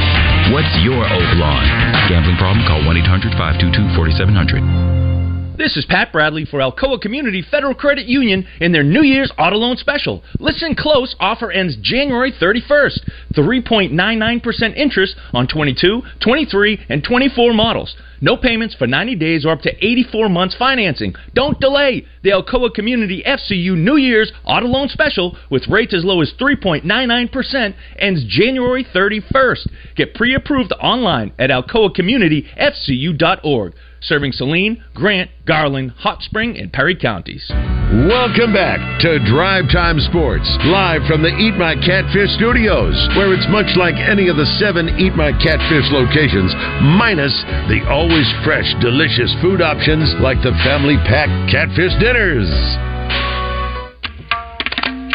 [0.54, 1.66] What's your Oaklawn?
[2.06, 2.62] Gambling problem?
[2.64, 5.13] Call 1 800 522 4700.
[5.56, 9.54] This is Pat Bradley for Alcoa Community Federal Credit Union in their New Year's Auto
[9.54, 10.24] Loan Special.
[10.40, 13.08] Listen close, offer ends January 31st.
[13.34, 17.94] 3.99% interest on 22, 23, and 24 models.
[18.20, 21.14] No payments for 90 days or up to 84 months financing.
[21.34, 22.04] Don't delay.
[22.24, 27.74] The Alcoa Community FCU New Year's Auto Loan Special with rates as low as 3.99%
[28.00, 29.68] ends January 31st.
[29.94, 37.44] Get pre-approved online at alcoacommunityfcu.org serving Saline, Grant, Garland, Hot Spring, and Perry counties.
[37.50, 43.46] Welcome back to Drive Time Sports, live from the Eat My Catfish studios, where it's
[43.48, 46.52] much like any of the seven Eat My Catfish locations,
[46.98, 47.32] minus
[47.70, 52.50] the always fresh, delicious food options like the family pack catfish dinners.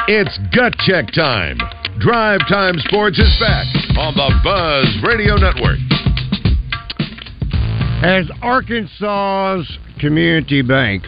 [0.08, 1.58] It's gut check time.
[2.00, 5.78] Drive Time Sports is back on the Buzz Radio Network.
[8.02, 11.04] As Arkansas's community bank,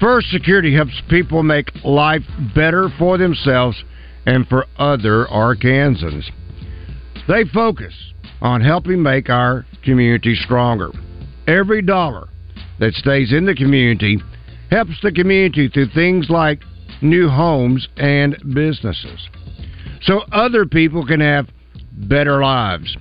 [0.00, 3.80] First Security helps people make life better for themselves
[4.26, 6.24] and for other Arkansans.
[7.28, 7.94] They focus
[8.40, 10.90] on helping make our community stronger.
[11.46, 12.28] Every dollar
[12.80, 14.18] that stays in the community
[14.68, 16.60] helps the community through things like
[17.02, 19.28] new homes and businesses.
[20.02, 21.46] So other people can have
[21.92, 22.96] better lives.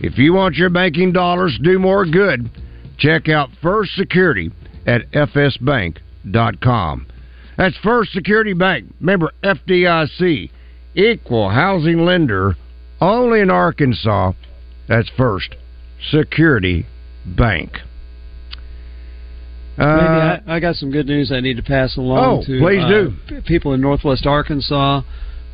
[0.00, 2.50] If you want your banking dollars to do more good,
[2.98, 4.50] Check out First Security
[4.86, 7.06] at fsbank.com.
[7.56, 8.94] That's First Security Bank.
[9.00, 10.50] Member FDIC,
[10.94, 12.56] equal housing lender,
[13.00, 14.32] only in Arkansas.
[14.88, 15.56] That's First
[16.10, 16.86] Security
[17.24, 17.78] Bank.
[19.78, 22.58] Uh, Maybe I, I, got some good news I need to pass along oh, to
[22.58, 23.42] please uh, do.
[23.42, 25.02] people in Northwest Arkansas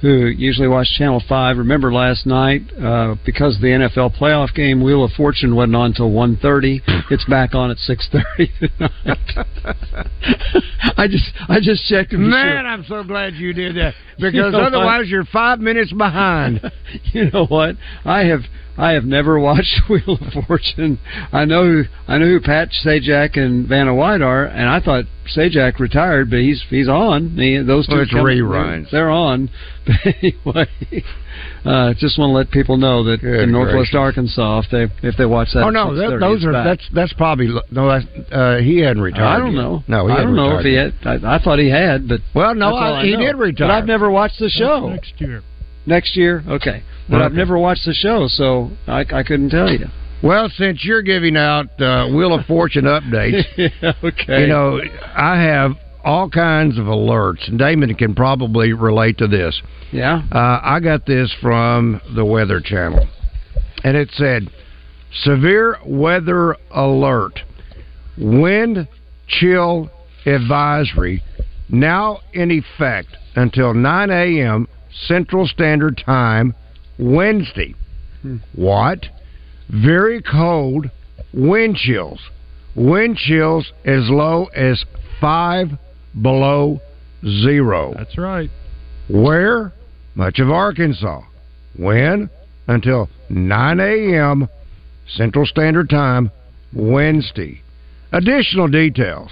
[0.02, 1.56] who usually watch Channel Five.
[1.56, 6.10] Remember last night uh, because the NFL playoff game, Wheel of Fortune wasn't on until
[6.10, 6.82] one thirty.
[7.10, 9.18] It's back on at six thirty tonight.
[10.96, 12.12] I just I just checked.
[12.12, 12.66] Man, sure.
[12.66, 15.08] I'm so glad you did that because you know otherwise what?
[15.08, 16.60] you're five minutes behind.
[17.12, 17.76] you know what?
[18.04, 18.40] I have
[18.76, 20.98] I have never watched Wheel of Fortune.
[21.32, 25.04] I know who I know who Pat Sajak and Vanna White are, and I thought
[25.36, 27.36] Sajak retired, but he's he's on.
[27.36, 28.90] He, those two well, it's reruns.
[28.90, 29.50] They're, they're, on.
[29.84, 31.04] But anyway,
[31.64, 33.96] uh, just want to let people know that Good in Northwest gracious.
[33.96, 36.64] Arkansas, if they if they watch that, oh no, that, those are back.
[36.64, 37.88] that's that's probably no.
[37.88, 39.24] That's, uh, he hadn't retired.
[39.24, 39.82] I don't know.
[39.88, 40.92] No, he I don't know if he yet.
[41.02, 41.24] had.
[41.24, 43.26] I, I, thought he had, but well, no, I, he know.
[43.26, 43.68] did retire.
[43.68, 44.90] But I've never watched the show.
[44.90, 45.42] That's next year.
[45.84, 46.84] Next year, okay.
[47.08, 47.24] But Okay.
[47.24, 49.86] I've never watched the show, so I, I couldn't tell you.
[50.22, 53.42] Well, since you're giving out uh, Wheel of Fortune updates,
[54.04, 54.40] okay.
[54.42, 54.80] you know
[55.14, 55.72] I have
[56.04, 59.60] all kinds of alerts, and Damon can probably relate to this.
[59.92, 60.22] Yeah.
[60.32, 63.06] Uh, I got this from the Weather Channel,
[63.84, 64.48] and it said
[65.24, 67.40] severe weather alert,
[68.16, 68.88] wind
[69.28, 69.90] chill
[70.26, 71.22] advisory
[71.68, 74.68] now in effect until 9 a.m.
[75.06, 76.54] Central Standard Time
[76.98, 77.74] Wednesday.
[78.22, 78.36] Hmm.
[78.54, 79.06] What?
[79.68, 80.90] Very cold
[81.32, 82.20] wind chills.
[82.74, 84.84] Wind chills as low as
[85.20, 85.68] five
[86.20, 86.80] below
[87.24, 87.94] zero.
[87.96, 88.50] That's right.
[89.08, 89.72] Where?
[90.14, 91.22] Much of Arkansas.
[91.76, 92.30] When?
[92.68, 94.48] Until 9 a.m.
[95.08, 96.30] Central Standard Time,
[96.74, 97.62] Wednesday.
[98.12, 99.30] Additional details.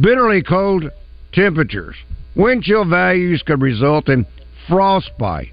[0.00, 0.90] Bitterly cold
[1.32, 1.96] temperatures.
[2.34, 4.26] Wind chill values could result in
[4.68, 5.52] frostbite,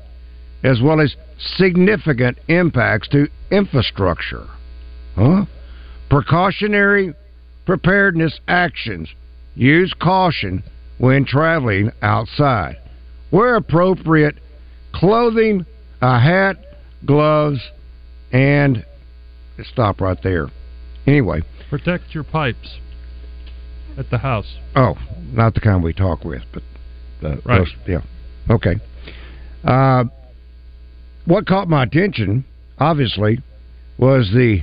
[0.67, 1.15] as well as
[1.55, 4.45] significant impacts to infrastructure.
[5.15, 5.45] Huh?
[6.09, 7.13] Precautionary
[7.65, 9.09] preparedness actions.
[9.55, 10.63] Use caution
[10.97, 12.77] when traveling outside.
[13.31, 14.35] Wear appropriate
[14.93, 15.65] clothing,
[16.01, 16.57] a hat,
[17.05, 17.59] gloves,
[18.31, 18.85] and
[19.71, 20.47] stop right there.
[21.05, 22.77] Anyway, Protect your pipes.
[23.97, 24.57] at the house.
[24.75, 24.95] Oh,
[25.33, 26.63] not the kind we talk with, but
[27.21, 27.59] the, Right.
[27.59, 28.01] those- yeah.
[28.49, 28.75] Okay.
[29.65, 30.05] Uh,
[31.27, 32.45] what caught my attention,
[32.79, 33.39] obviously,
[33.97, 34.61] was the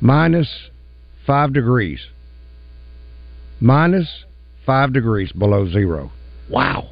[0.00, 0.48] minus
[1.26, 2.00] five degrees.
[3.60, 4.08] Minus
[4.64, 6.10] five degrees below zero.
[6.48, 6.90] Wow.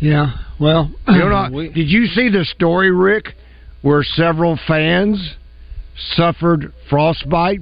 [0.00, 0.32] Yeah.
[0.58, 3.34] Well, You know, not- did you see the story, Rick,
[3.82, 5.34] where several fans
[6.14, 7.60] suffered frostbite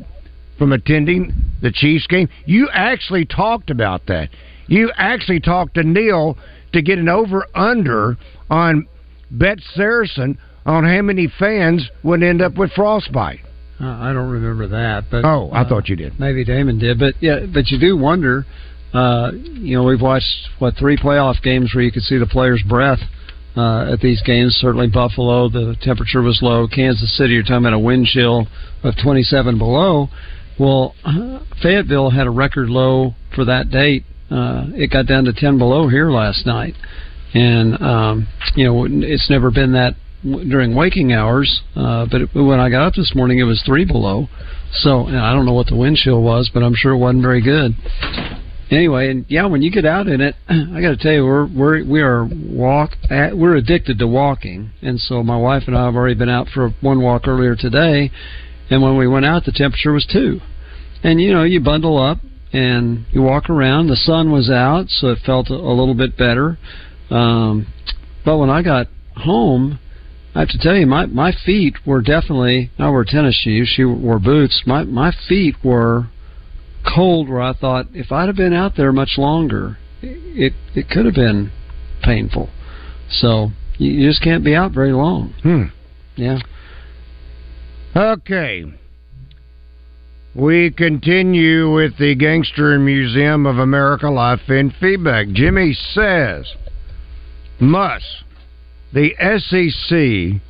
[0.58, 2.28] from attending the Chiefs game?
[2.46, 4.28] You actually talked about that.
[4.66, 6.36] You actually talked to Neil
[6.72, 8.18] to get an over under
[8.50, 8.86] on
[9.30, 13.40] Bet Saracen on how many fans would end up with frostbite.
[13.80, 16.18] Uh, I don't remember that, but Oh, I uh, thought you did.
[16.18, 18.44] Maybe Damon did, but yeah, but you do wonder.
[18.92, 22.62] Uh, you know, we've watched what three playoff games where you could see the players'
[22.68, 22.98] breath
[23.56, 24.56] uh, at these games.
[24.60, 26.66] Certainly, Buffalo, the temperature was low.
[26.66, 28.46] Kansas City, you're talking about a wind chill
[28.82, 30.08] of 27 below.
[30.58, 34.04] Well, uh, Fayetteville had a record low for that date.
[34.30, 36.74] Uh, it got down to 10 below here last night,
[37.34, 41.62] and um, you know it's never been that during waking hours.
[41.76, 44.28] Uh, but it, when I got up this morning, it was three below.
[44.72, 47.40] So I don't know what the wind chill was, but I'm sure it wasn't very
[47.40, 47.74] good.
[48.70, 51.46] Anyway, and yeah, when you get out in it, I got to tell you, we're
[51.46, 55.86] we're we are walk at, we're addicted to walking, and so my wife and I
[55.86, 58.10] have already been out for one walk earlier today,
[58.68, 60.40] and when we went out, the temperature was two,
[61.02, 62.18] and you know you bundle up
[62.52, 63.88] and you walk around.
[63.88, 66.58] The sun was out, so it felt a, a little bit better.
[67.10, 67.66] Um,
[68.24, 69.78] but when I got home,
[70.34, 72.70] I have to tell you, my my feet were definitely.
[72.78, 73.72] I wore tennis shoes.
[73.74, 74.62] She wore boots.
[74.66, 76.08] My my feet were
[76.94, 77.28] cold.
[77.28, 81.14] Where I thought if I'd have been out there much longer, it it could have
[81.14, 81.50] been
[82.02, 82.50] painful.
[83.10, 85.34] So you, you just can't be out very long.
[85.42, 85.64] Hmm.
[86.16, 86.38] Yeah.
[87.96, 88.64] Okay.
[90.34, 95.28] We continue with the Gangster Museum of America Life in feedback.
[95.28, 96.54] Jimmy says,
[97.60, 98.24] Muss,
[98.92, 100.40] the SEC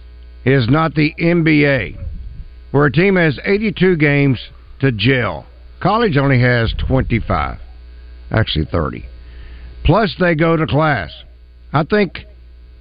[0.45, 1.97] is not the NBA,
[2.71, 4.39] where a team has 82 games
[4.81, 5.47] to jail.
[5.81, 7.59] College only has 25,
[8.31, 9.07] actually 30.
[9.85, 11.11] Plus, they go to class.
[11.73, 12.19] I think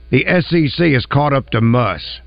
[0.10, 2.20] the SEC is caught up to Muss.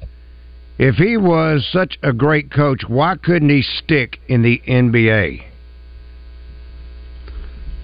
[0.78, 5.44] If he was such a great coach, why couldn't he stick in the NBA?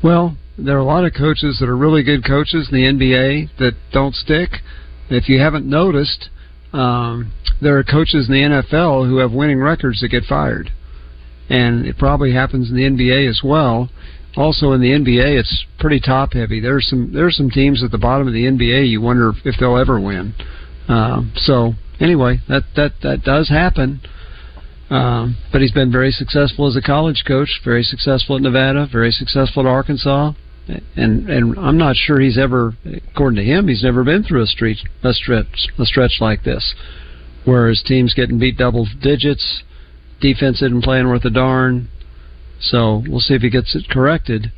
[0.02, 3.56] Well, there are a lot of coaches that are really good coaches in the NBA
[3.58, 4.50] that don't stick.
[5.10, 6.30] If you haven't noticed,
[6.72, 10.70] um, there are coaches in the NFL who have winning records that get fired,
[11.48, 13.90] and it probably happens in the NBA as well.
[14.36, 16.60] Also, in the NBA, it's pretty top heavy.
[16.60, 19.78] There's some there's some teams at the bottom of the NBA you wonder if they'll
[19.78, 20.34] ever win.
[20.88, 24.00] Um, so anyway, that that that does happen.
[24.88, 29.10] Um, but he's been very successful as a college coach, very successful at Nevada, very
[29.10, 30.32] successful at Arkansas,
[30.68, 32.74] and and I'm not sure he's ever,
[33.12, 36.74] according to him, he's never been through a street a stretch a stretch like this,
[37.44, 39.62] where his team's getting beat double digits,
[40.20, 41.88] defense isn't playing worth a darn.
[42.60, 44.50] So we'll see if he gets it corrected.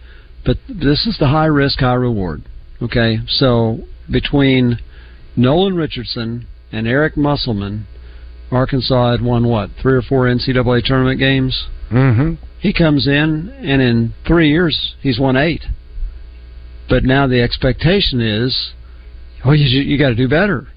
[0.44, 2.42] But this is the high risk, high reward.
[2.81, 4.79] Okay, so between
[5.37, 7.87] Nolan Richardson and Eric Musselman,
[8.51, 11.66] Arkansas had won what three or four NCAA tournament games.
[11.90, 12.35] Mm-hmm.
[12.61, 15.64] He comes in, and in three years, he's won eight.
[16.88, 18.72] But now the expectation is,
[19.44, 20.68] oh, you you got to do better.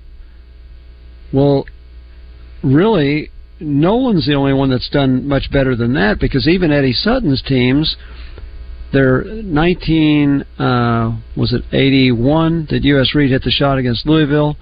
[1.34, 1.66] Well,
[2.64, 7.42] really, Nolan's the only one that's done much better than that because even Eddie Sutton's
[7.42, 7.96] teams,
[8.92, 13.16] they're 19, uh, was it 81 that U.S.
[13.16, 14.58] Reed hit the shot against Louisville?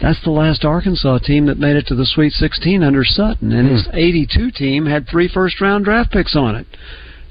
[0.00, 3.68] That's the last Arkansas team that made it to the Sweet 16 under Sutton, and
[3.68, 6.66] his 82 team had three first round draft picks on it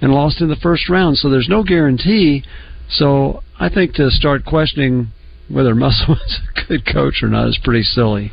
[0.01, 1.17] and lost in the first round.
[1.17, 2.43] So there's no guarantee.
[2.89, 5.07] So I think to start questioning
[5.49, 8.31] whether Musselman's a good coach or not is pretty silly.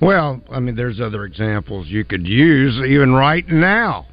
[0.00, 4.06] Well, I mean, there's other examples you could use even right now.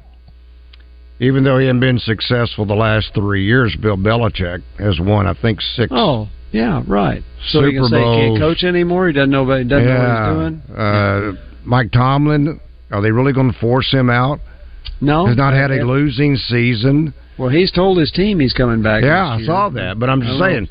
[1.20, 5.34] Even though he hasn't been successful the last three years, Bill Belichick has won, I
[5.34, 5.88] think, six.
[5.90, 7.22] Oh, yeah, right.
[7.48, 9.08] So Super you can say he can't coach anymore.
[9.08, 9.44] He doesn't know.
[9.56, 10.78] He doesn't know what he's doing.
[10.78, 11.32] Uh,
[11.64, 12.60] Mike Tomlin,
[12.92, 14.38] are they really going to force him out?
[15.00, 17.14] No, has not had a losing season.
[17.38, 19.04] Well, he's told his team he's coming back.
[19.04, 20.66] Yeah, I saw that, but I'm just I don't know.
[20.66, 20.68] saying,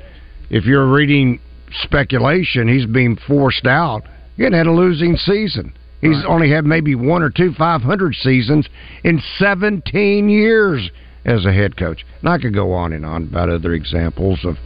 [0.49, 1.39] if you're reading
[1.83, 4.03] speculation, he's being forced out.
[4.35, 5.73] He hadn't had a losing season.
[6.01, 8.67] He's only had maybe one or two 500 seasons
[9.03, 10.91] in 17 years
[11.25, 12.05] as a head coach.
[12.19, 14.57] And I could go on and on about other examples of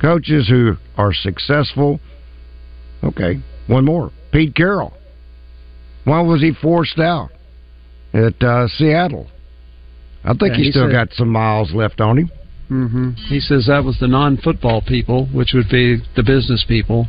[0.00, 1.98] coaches who are successful.
[3.02, 4.12] Okay, one more.
[4.32, 4.92] Pete Carroll.
[6.04, 7.30] Why was he forced out
[8.12, 9.26] at uh, Seattle?
[10.24, 12.30] I think Yeah, he's he still said- got some miles left on him.
[12.68, 17.06] hmm He says that was the non-football people, which would be the business people,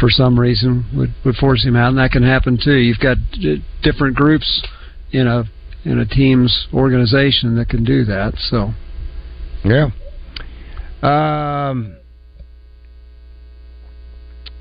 [0.00, 2.74] for some reason would would force him out, and that can happen too.
[2.76, 4.62] You've got d- different groups
[5.12, 5.44] in a
[5.84, 8.34] in a team's organization that can do that.
[8.38, 8.72] So
[9.64, 9.90] Yeah.
[11.02, 11.96] Um,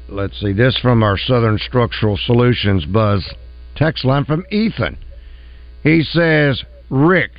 [0.10, 0.52] let's see.
[0.54, 3.28] This from our Southern Structural Solutions Buzz
[3.76, 4.98] text line from Ethan.
[5.84, 7.32] He says, Rick,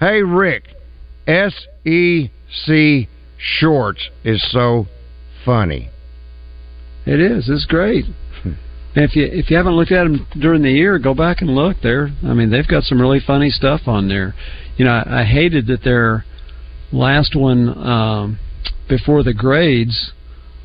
[0.00, 0.64] hey, Rick,
[1.26, 3.08] SEC
[3.38, 4.86] Shorts is so
[5.44, 5.90] funny.
[7.04, 7.48] it is.
[7.48, 8.04] It's great.
[8.44, 8.56] And
[8.94, 11.78] if you if you haven't looked at them during the year, go back and look.
[11.82, 14.34] There, I mean, they've got some really funny stuff on there.
[14.76, 16.24] You know, I, I hated that their
[16.92, 18.38] last one um,
[18.88, 20.12] before the grades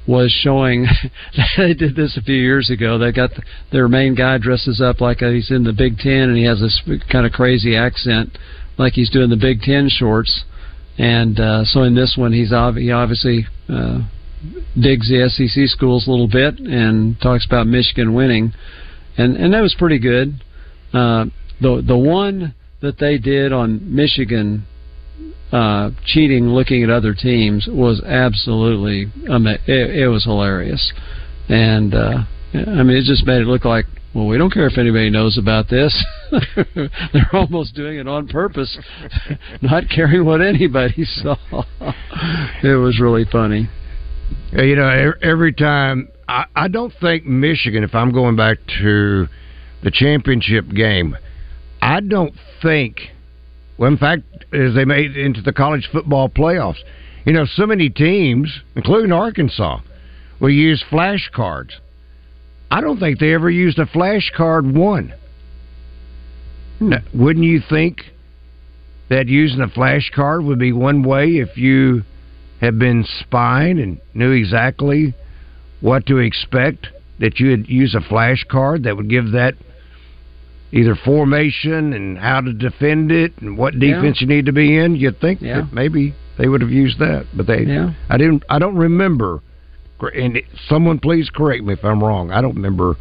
[0.09, 0.87] was showing.
[1.57, 2.97] they did this a few years ago.
[2.97, 6.37] They got the, their main guy dresses up like he's in the Big Ten, and
[6.37, 6.81] he has this
[7.11, 8.37] kind of crazy accent,
[8.77, 10.43] like he's doing the Big Ten shorts.
[10.97, 13.47] And uh, so in this one, he's ob- he obviously.
[13.69, 14.01] Uh,
[14.79, 18.53] digs the SEC schools a little bit and talks about Michigan winning,
[19.17, 20.41] and and that was pretty good.
[20.93, 21.25] Uh,
[21.59, 24.65] the the one that they did on Michigan
[25.51, 30.93] uh, cheating, looking at other teams, was absolutely it, it was hilarious,
[31.47, 33.85] and uh, I mean it just made it look like.
[34.13, 36.03] Well, we don't care if anybody knows about this.
[37.13, 38.75] They're almost doing it on purpose,
[39.61, 41.35] not caring what anybody saw.
[42.63, 43.69] it was really funny.
[44.51, 47.83] You know, every time I, I don't think Michigan.
[47.83, 49.27] If I'm going back to
[49.83, 51.17] the championship game,
[51.81, 52.99] I don't think.
[53.79, 54.23] Well, in fact,
[54.53, 56.79] as they made into the college football playoffs,
[57.25, 59.79] you know, so many teams, including Arkansas,
[60.41, 61.71] will use flashcards.
[62.69, 65.13] I don't think they ever used a flashcard one.
[67.13, 68.01] Wouldn't you think
[69.09, 72.03] that using a flashcard would be one way if you
[72.59, 75.13] had been spying and knew exactly
[75.79, 76.87] what to expect,
[77.19, 79.55] that you would use a flashcard that would give that
[80.71, 84.95] either formation and how to defend it and what defense you need to be in.
[84.95, 85.61] You'd think Yeah.
[85.61, 87.63] that maybe they would have used that, but they.
[87.63, 87.91] Yeah.
[88.09, 88.43] I didn't.
[88.49, 89.41] I don't remember.
[90.15, 92.31] And it- someone please correct me if I'm wrong.
[92.31, 92.95] I don't remember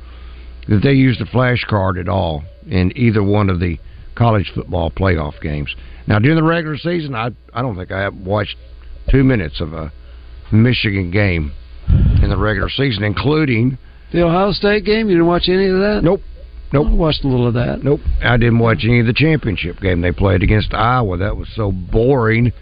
[0.69, 3.79] that they used a flashcard at all in either one of the
[4.17, 5.75] college football playoff games.
[6.09, 8.57] Now during the regular season, I I don't think I have watched
[9.11, 9.93] two minutes of a
[10.51, 11.53] Michigan game
[12.23, 13.79] in the regular season, including
[14.13, 16.01] The Ohio State game, you didn't watch any of that?
[16.03, 16.23] Nope.
[16.73, 16.87] Nope.
[16.89, 17.83] I watched a little of that.
[17.83, 18.01] Nope.
[18.23, 21.17] I didn't watch any of the championship game they played against Iowa.
[21.19, 22.53] That was so boring.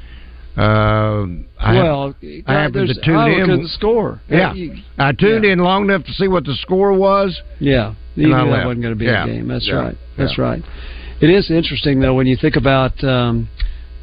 [0.56, 1.26] Uh,
[1.58, 2.14] I well,
[2.46, 3.46] I happened to tune Iowa in.
[3.46, 4.20] couldn't score.
[4.28, 7.38] Yeah, You- I tuned in long enough to see what the score was.
[7.58, 8.64] Yeah, you knew that left.
[8.66, 9.24] wasn't going to be Yeah.
[9.24, 9.48] a game.
[9.48, 9.74] That's Yeah.
[9.74, 9.96] right.
[10.16, 10.44] That's Yeah.
[10.44, 10.62] right.
[11.20, 13.48] It is interesting though when you think about um,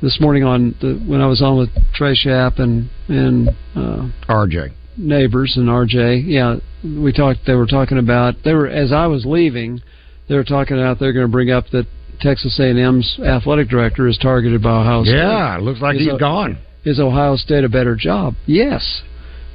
[0.02, 4.70] this morning on the when I was on with Trey Schaap and and uh, RJ
[4.98, 6.24] neighbors and RJ.
[6.26, 7.40] Yeah, we talked.
[7.46, 9.82] They were talking about they were as I was leaving.
[10.30, 11.86] They were talking about they're going to bring up that
[12.22, 15.16] Texas A&M's athletic director is targeted by Ohio State.
[15.16, 16.58] Yeah, it looks like Is he's O- gone.
[16.86, 18.36] Is Ohio State a better job?
[18.46, 19.02] Yes,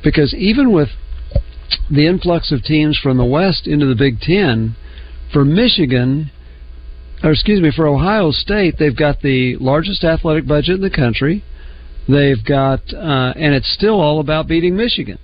[0.02, 0.88] because even with
[1.90, 4.76] the influx of teams from the West into the Big Ten,
[5.32, 6.30] for Michigan,
[7.22, 11.44] or excuse me, for Ohio State, they've got the largest athletic budget in the country.
[12.08, 15.18] They've got, uh, and it's still all about beating Michigan.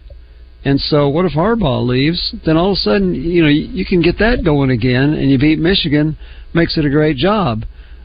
[0.64, 2.34] And so, what if Harbaugh leaves?
[2.46, 5.38] Then all of a sudden, you know, you, can get that going again, and you
[5.38, 6.16] beat Michigan,
[6.54, 7.64] makes it a great job.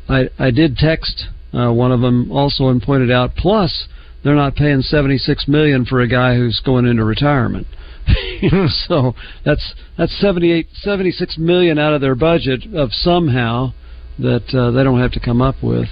[0.09, 3.35] I I did text uh, one of them also and pointed out.
[3.35, 3.87] Plus,
[4.23, 7.67] they're not paying seventy six million for a guy who's going into retirement.
[8.87, 13.71] so that's that's seventy eight seventy six million out of their budget of somehow
[14.17, 15.87] that uh, they don't have to come up with.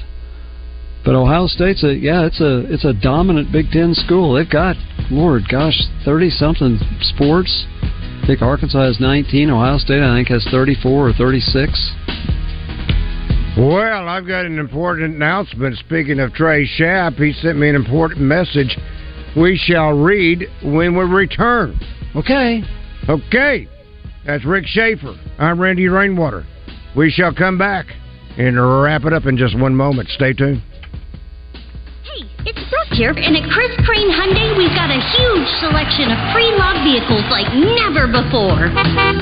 [1.07, 4.33] But Ohio State's a yeah, it's a it's a dominant Big Ten school.
[4.33, 4.75] They've got
[5.09, 7.65] Lord gosh, thirty something sports.
[7.81, 9.49] I think Arkansas has nineteen.
[9.49, 11.71] Ohio State I think has thirty four or thirty six.
[13.57, 15.77] Well, I've got an important announcement.
[15.77, 18.77] Speaking of Trey Schaap, he sent me an important message.
[19.37, 21.79] We shall read when we return.
[22.17, 22.63] Okay.
[23.07, 23.69] Okay.
[24.25, 25.17] That's Rick Schaefer.
[25.39, 26.45] I'm Randy Rainwater.
[26.97, 27.85] We shall come back
[28.37, 30.09] and wrap it up in just one moment.
[30.09, 30.61] Stay tuned.
[32.49, 36.81] It's Brooke here, and at Chris Crane Hyundai, we've got a huge selection of pre-loved
[36.81, 38.73] vehicles like never before.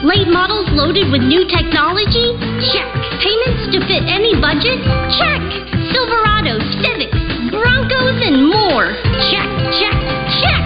[0.08, 2.40] Late models loaded with new technology?
[2.72, 2.88] Check.
[3.20, 4.80] Payments to fit any budget?
[5.20, 5.44] Check.
[5.92, 7.20] Silverados, Civics,
[7.52, 8.96] Broncos, and more?
[9.28, 9.98] Check, check,
[10.40, 10.64] check.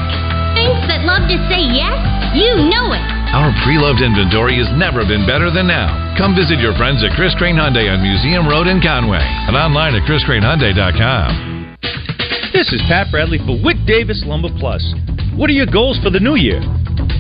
[0.54, 1.98] Thanks that love to say yes?
[2.38, 3.04] You know it.
[3.34, 6.14] Our pre-loved inventory has never been better than now.
[6.18, 9.98] Come visit your friends at Chris Crane Hyundai on Museum Road in Conway and online
[9.98, 11.49] at chriscranehyundai.com.
[12.60, 14.84] This is Pat Bradley for Whit Davis Lumber Plus.
[15.40, 16.60] What are your goals for the new year?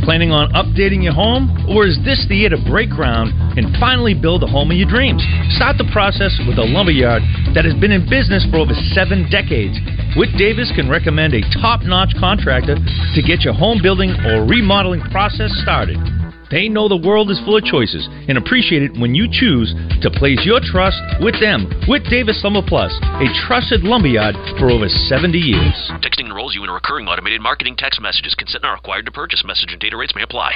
[0.03, 1.47] Planning on updating your home?
[1.71, 4.91] Or is this the year to break ground and finally build the home of your
[4.91, 5.23] dreams?
[5.55, 7.23] Start the process with a lumberyard
[7.55, 9.79] that has been in business for over seven decades.
[10.19, 15.07] Whit Davis can recommend a top notch contractor to get your home building or remodeling
[15.07, 16.18] process started.
[16.51, 20.09] They know the world is full of choices and appreciate it when you choose to
[20.09, 21.69] place your trust with them.
[21.87, 22.91] Whit Davis Lumber Plus,
[23.21, 25.77] a trusted lumberyard for over 70 years.
[26.01, 28.33] Texting enrolls you in a recurring automated marketing text messages.
[28.33, 29.43] Consent not required to purchase.
[29.45, 30.53] Message and data rates may apply.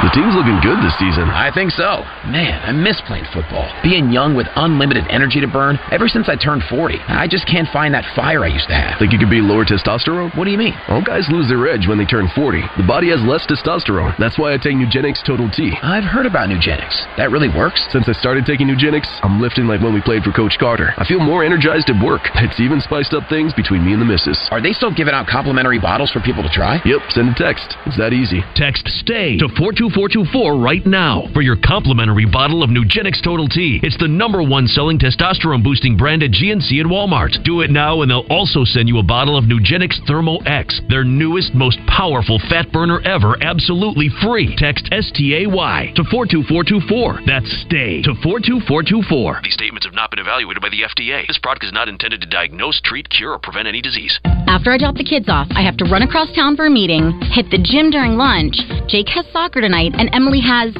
[0.00, 1.28] The team's looking good this season.
[1.28, 2.00] I think so.
[2.24, 3.68] Man, I miss playing football.
[3.84, 5.78] Being young with unlimited energy to burn.
[5.92, 8.98] Ever since I turned 40, I just can't find that fire I used to have.
[8.98, 10.32] Think you could be lower testosterone?
[10.40, 10.72] What do you mean?
[10.88, 12.80] All guys lose their edge when they turn 40.
[12.80, 14.16] The body has less testosterone.
[14.16, 15.72] That's why I take Nugenix Total T.
[15.82, 16.90] I've heard about Nugenix.
[17.16, 17.80] That really works?
[17.94, 20.90] Since I started taking Nugenix, I'm lifting like when we played for Coach Carter.
[20.98, 22.22] I feel more energized at work.
[22.42, 24.38] It's even spiced up things between me and the missus.
[24.50, 26.82] Are they still giving out complimentary bottles for people to try?
[26.84, 27.76] Yep, send a text.
[27.86, 28.42] It's that easy.
[28.56, 33.78] Text STAY to 42424 right now for your complimentary bottle of Nugenix Total T.
[33.84, 37.38] It's the number one selling testosterone boosting brand at GNC and Walmart.
[37.44, 41.04] Do it now and they'll also send you a bottle of Nugenix Thermo X, their
[41.04, 44.39] newest, most powerful fat burner ever, absolutely free.
[44.56, 47.20] Text STAY to 42424.
[47.26, 49.40] That's STAY to 42424.
[49.42, 51.26] These statements have not been evaluated by the FDA.
[51.26, 54.18] This product is not intended to diagnose, treat, cure, or prevent any disease.
[54.24, 57.20] After I drop the kids off, I have to run across town for a meeting,
[57.32, 58.56] hit the gym during lunch.
[58.88, 60.74] Jake has soccer tonight, and Emily has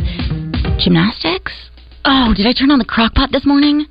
[0.82, 1.69] gymnastics.
[2.04, 3.84] Oh, did I turn on the crock pot this morning?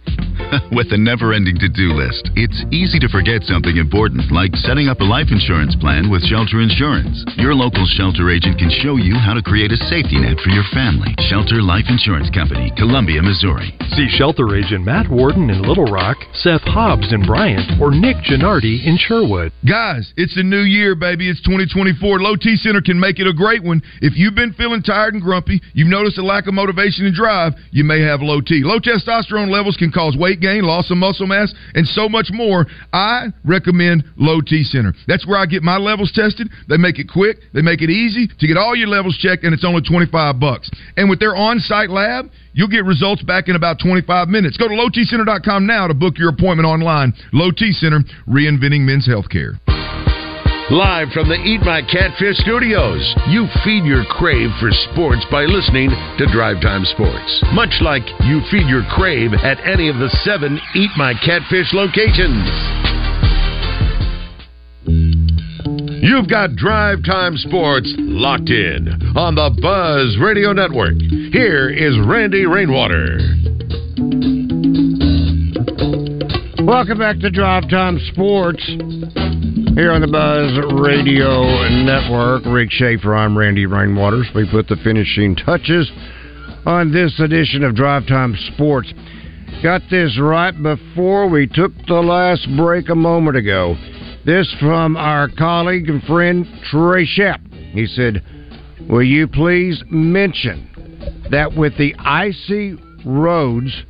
[0.73, 4.89] With a never ending to do list, it's easy to forget something important like setting
[4.89, 7.21] up a life insurance plan with Shelter Insurance.
[7.37, 10.65] Your local shelter agent can show you how to create a safety net for your
[10.73, 11.13] family.
[11.29, 13.77] Shelter Life Insurance Company, Columbia, Missouri.
[13.93, 18.81] See shelter agent Matt Warden in Little Rock, Seth Hobbs in Bryant, or Nick Gennardi
[18.87, 19.51] in Sherwood.
[19.67, 21.29] Guys, it's a new year, baby.
[21.29, 22.21] It's 2024.
[22.21, 23.83] Low T Center can make it a great one.
[24.01, 27.53] If you've been feeling tired and grumpy, you've noticed a lack of motivation and drive,
[27.69, 28.61] you may have low T.
[28.63, 32.65] Low testosterone levels can cause weight gain, loss of muscle mass, and so much more.
[32.93, 34.93] I recommend Low T Center.
[35.07, 36.49] That's where I get my levels tested.
[36.67, 39.53] They make it quick, they make it easy to get all your levels checked, and
[39.53, 40.69] it's only 25 bucks.
[40.97, 44.57] And with their on-site lab, you'll get results back in about 25 minutes.
[44.57, 47.13] Go to lowtcenter.com now to book your appointment online.
[47.33, 49.59] Low T Center, reinventing men's healthcare.
[50.71, 55.89] Live from the Eat My Catfish studios, you feed your crave for sports by listening
[55.89, 57.43] to Drive Time Sports.
[57.53, 62.45] Much like you feed your crave at any of the seven Eat My Catfish locations.
[66.05, 71.01] You've got Drive Time Sports locked in on the Buzz Radio Network.
[71.33, 73.17] Here is Randy Rainwater.
[76.61, 78.61] Welcome back to Drive Time Sports
[79.75, 81.43] here on the Buzz Radio
[81.83, 82.43] Network.
[82.45, 84.33] Rick Schaefer, I'm Randy Rainwaters.
[84.33, 85.91] We put the finishing touches
[86.65, 88.91] on this edition of Drive Time Sports.
[89.61, 93.75] Got this right before we took the last break a moment ago.
[94.25, 97.39] This from our colleague and friend Trey Schaap.
[97.73, 98.23] He said,
[98.89, 103.83] Will you please mention that with the icy roads,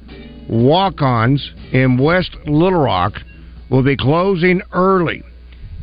[0.49, 3.13] walk ons in West Little Rock
[3.69, 5.23] will be closing early,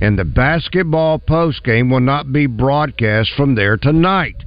[0.00, 4.44] and the basketball postgame will not be broadcast from there tonight.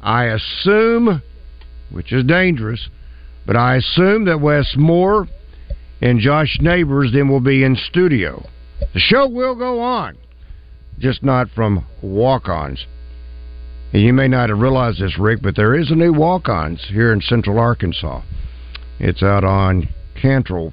[0.00, 1.22] I assume,
[1.90, 2.88] which is dangerous,
[3.46, 5.26] but I assume that Wes Moore
[6.00, 8.46] and Josh Neighbors then will be in studio.
[8.92, 10.16] The show will go on,
[10.98, 12.86] just not from walk ons.
[13.92, 16.84] And you may not have realized this, Rick, but there is a new walk ons
[16.88, 18.22] here in Central Arkansas.
[18.98, 19.88] It's out on
[20.20, 20.72] Cantrell.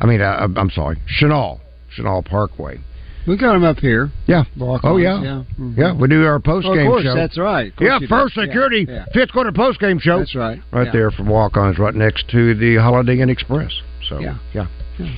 [0.00, 1.60] I mean, uh, I'm sorry, Chenal,
[1.96, 2.80] Chenal Parkway.
[3.26, 4.10] We got them up here.
[4.26, 4.44] Yeah.
[4.60, 5.20] Oh yeah.
[5.22, 5.42] yeah.
[5.58, 5.76] Mhm.
[5.76, 6.80] Yeah, we do our post game show.
[6.80, 7.14] of course, show.
[7.14, 7.72] that's right.
[7.80, 8.42] Yeah, first do.
[8.42, 9.04] Security, yeah.
[9.12, 10.18] fifth quarter post game show.
[10.20, 10.60] That's right.
[10.70, 10.92] Right Yeah.
[10.92, 13.72] there from Walk Ons, right next to the Holiday Inn Express.
[14.08, 14.36] So Yeah.
[14.54, 14.66] yeah.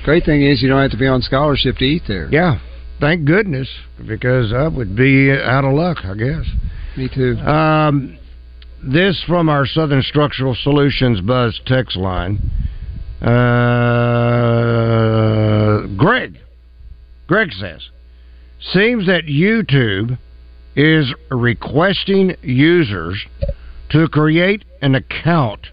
[0.04, 2.28] Great thing is you don't have to be on scholarship to eat there.
[2.32, 2.58] Yeah.
[3.00, 3.68] Thank goodness,
[4.06, 6.44] because I would be out of luck, I guess.
[6.96, 7.38] Me too.
[7.38, 8.16] Um,
[8.82, 12.40] this from our Southern Structural Solutions Buzz text line.
[14.08, 16.38] Uh, Greg.
[17.28, 17.82] Greg says,
[18.60, 20.18] seems that YouTube
[20.76, 23.24] is requesting users
[23.90, 25.66] to create an account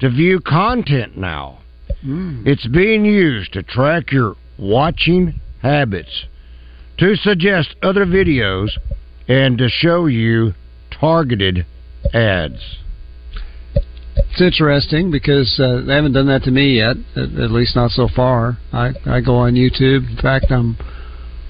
[0.00, 1.58] to view content now.
[2.46, 6.26] It's being used to track your watching habits,
[6.98, 8.68] to suggest other videos,
[9.26, 10.54] and to show you
[11.00, 11.66] targeted
[12.14, 12.78] ads.
[14.16, 16.96] it's interesting because uh, they haven't done that to me yet.
[17.16, 18.58] At, at least not so far.
[18.72, 20.08] I I go on YouTube.
[20.08, 20.76] In fact, I'm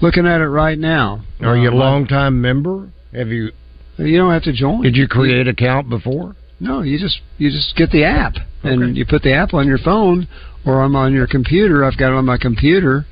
[0.01, 1.23] looking at it right now.
[1.41, 2.89] Are you a Uh, long time member?
[3.13, 3.51] Have you?
[3.97, 4.81] You don't have to join.
[4.83, 6.35] Did you create an account before?
[6.59, 9.77] No, you just you just get the app and you put the app on your
[9.77, 10.27] phone
[10.65, 11.83] or I'm on your computer.
[11.85, 13.05] I've got it on my computer,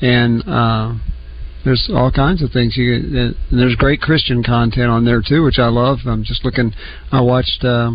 [0.00, 0.94] and uh,
[1.64, 2.76] there's all kinds of things.
[2.76, 5.98] You get, and there's great Christian content on there too, which I love.
[6.06, 6.72] I'm just looking.
[7.10, 7.92] I watched uh,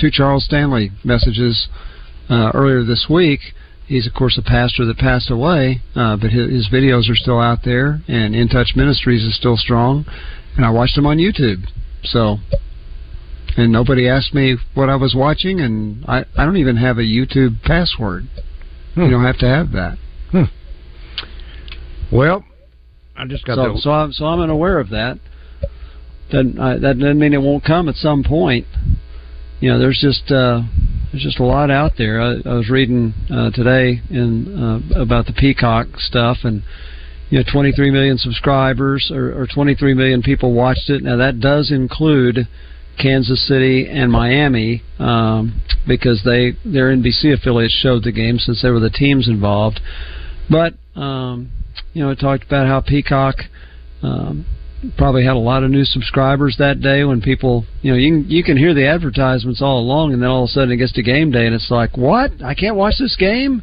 [0.00, 1.68] two Charles Stanley messages
[2.30, 3.40] uh, earlier this week.
[3.86, 7.38] He's of course a pastor that passed away, uh, but his, his videos are still
[7.40, 10.06] out there, and In Touch Ministries is still strong.
[10.56, 11.66] And I watched them on YouTube.
[12.04, 12.38] So
[13.56, 17.02] and nobody asked me what I was watching, and I I don't even have a
[17.02, 18.28] YouTube password.
[18.96, 19.98] You don't have to have that.
[22.10, 22.44] Well,
[23.16, 25.18] I just got so the- so I'm so I'm unaware of that.
[26.30, 28.66] Doesn't I, that doesn't mean it won't come at some point.
[29.60, 30.62] You know, there's just uh,
[31.12, 32.20] there's just a lot out there.
[32.20, 36.62] I, I was reading uh, today in uh, about the Peacock stuff, and
[37.28, 41.02] you know, 23 million subscribers or, or 23 million people watched it.
[41.02, 42.48] Now that does include
[43.00, 48.70] Kansas City and Miami um, because they their NBC affiliates showed the game since they
[48.70, 49.80] were the teams involved.
[50.50, 51.50] But um,
[51.92, 53.36] you know, it talked about how Peacock
[54.02, 54.46] um,
[54.96, 58.30] probably had a lot of new subscribers that day when people, you know, you can,
[58.30, 60.92] you can hear the advertisements all along, and then all of a sudden it gets
[60.92, 62.42] to game day, and it's like, what?
[62.42, 63.62] I can't watch this game.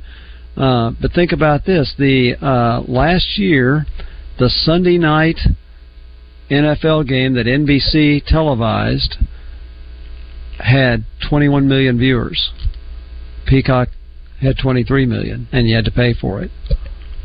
[0.56, 3.86] Uh, but think about this: the uh, last year,
[4.40, 5.38] the Sunday night
[6.50, 9.16] NFL game that NBC televised
[10.58, 12.52] had 21 million viewers.
[13.48, 13.90] Peacock
[14.42, 16.52] had 23 million, and you had to pay for it.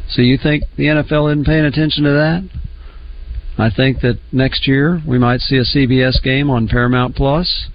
[0.09, 2.49] So you think the NFL isn't paying attention to that?
[3.57, 7.69] I think that next year we might see a CBS game on Paramount Plus,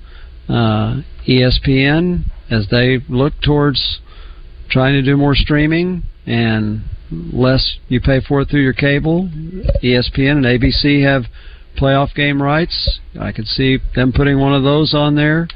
[0.50, 4.00] uh, ESPN, as they look towards
[4.70, 9.30] trying to do more streaming and less you pay for it through your cable.
[9.84, 11.24] ESPN and ABC have
[11.78, 13.00] playoff game rights.
[13.20, 15.48] I could see them putting one of those on there.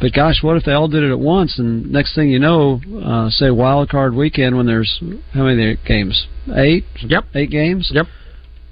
[0.00, 1.58] But gosh, what if they all did it at once?
[1.58, 5.00] And next thing you know, uh, say wild card weekend when there's
[5.32, 6.26] how many games?
[6.54, 6.84] Eight.
[7.00, 7.24] Yep.
[7.34, 7.90] Eight games.
[7.94, 8.06] Yep.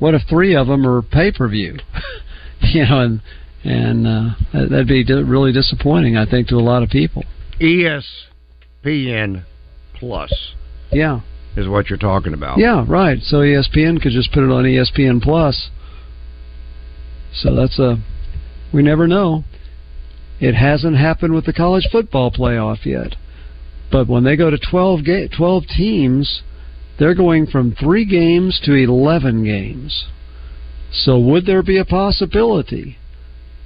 [0.02, 1.78] What if three of them are pay per view?
[2.60, 3.20] you know, and
[3.62, 7.22] and uh, that- that'd be really disappointing, I think, to a lot of people.
[7.60, 9.44] ESPN
[9.94, 10.32] Plus
[10.90, 11.20] Yeah.
[11.56, 12.58] is what you're talking about.
[12.58, 13.20] Yeah, right.
[13.22, 15.70] So ESPN could just put it on ESPN Plus.
[17.32, 17.98] So that's a
[18.74, 19.44] we never know.
[20.40, 23.14] It hasn't happened with the college football playoff yet.
[23.92, 26.42] But when they go to 12 ga- 12 teams,
[27.02, 30.06] they're going from 3 games to 11 games.
[30.92, 32.96] So would there be a possibility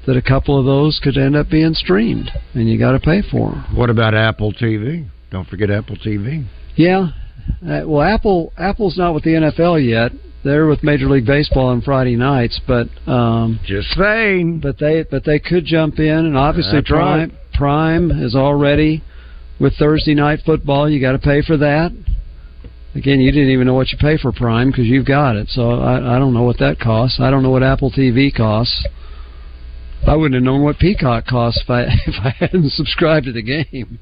[0.07, 3.21] that a couple of those could end up being streamed and you got to pay
[3.21, 3.77] for them?
[3.77, 5.07] What about Apple TV?
[5.31, 6.47] Don't forget Apple TV.
[6.77, 7.09] Yeah.
[7.63, 10.13] Uh, well, Apple Apple's not with the NFL yet.
[10.43, 14.61] They're with Major League Baseball on Friday nights, but um, just saying.
[14.61, 19.03] But they but they could jump in, and obviously That's Prime Prime is already
[19.61, 20.89] with Thursday night football.
[20.89, 21.93] You got to pay for that.
[22.97, 25.49] Again, you didn't even know what you pay for Prime because you've got it.
[25.51, 27.21] So I, I don't know what that costs.
[27.21, 28.87] I don't know what Apple TV costs.
[30.07, 33.43] I wouldn't have known what Peacock costs if I if I hadn't subscribed to the
[33.43, 33.99] game.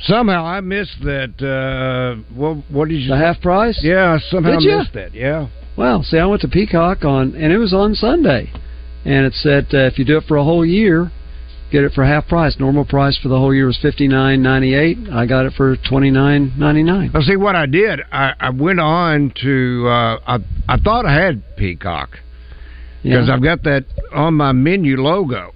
[0.00, 1.34] Somehow I missed that.
[1.38, 3.10] Uh, what, what did you?
[3.10, 3.78] The half price?
[3.82, 4.78] Yeah, somehow Did ya?
[4.78, 5.14] missed that.
[5.14, 5.48] Yeah.
[5.76, 8.50] Well, see, I went to Peacock on, and it was on Sunday,
[9.04, 11.12] and it said uh, if you do it for a whole year,
[11.72, 12.54] get it for half price.
[12.60, 14.98] Normal price for the whole year was fifty nine ninety eight.
[15.10, 17.10] I got it for twenty nine ninety nine.
[17.12, 18.00] Well, see what I did.
[18.12, 19.86] I, I went on to.
[19.88, 22.10] Uh, I I thought I had Peacock
[23.02, 23.34] because Yeah.
[23.34, 25.52] I've got that on my menu logo.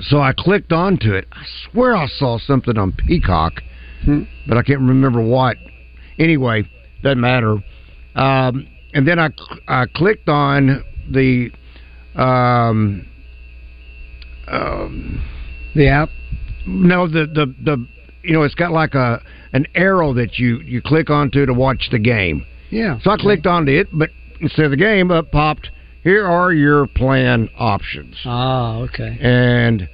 [0.00, 1.26] So I clicked onto it.
[1.32, 1.42] I
[1.72, 3.54] swear I saw something on Peacock,
[4.04, 4.22] Hmm.
[4.46, 5.56] but I can't remember what.
[6.20, 6.70] Anyway,
[7.02, 7.56] doesn't matter.
[8.14, 9.30] Um, and then I
[9.66, 11.50] I clicked on the
[12.14, 13.06] um,
[14.50, 15.24] um,
[15.74, 16.10] the app.
[16.66, 17.86] No, the the the
[18.22, 19.22] you know it's got like a
[19.52, 22.44] an arrow that you you click onto to watch the game.
[22.70, 22.98] Yeah.
[23.02, 25.70] So I clicked onto it, but instead of the game, up popped.
[26.04, 28.16] Here are your plan options.
[28.24, 29.18] Ah, okay.
[29.20, 29.88] And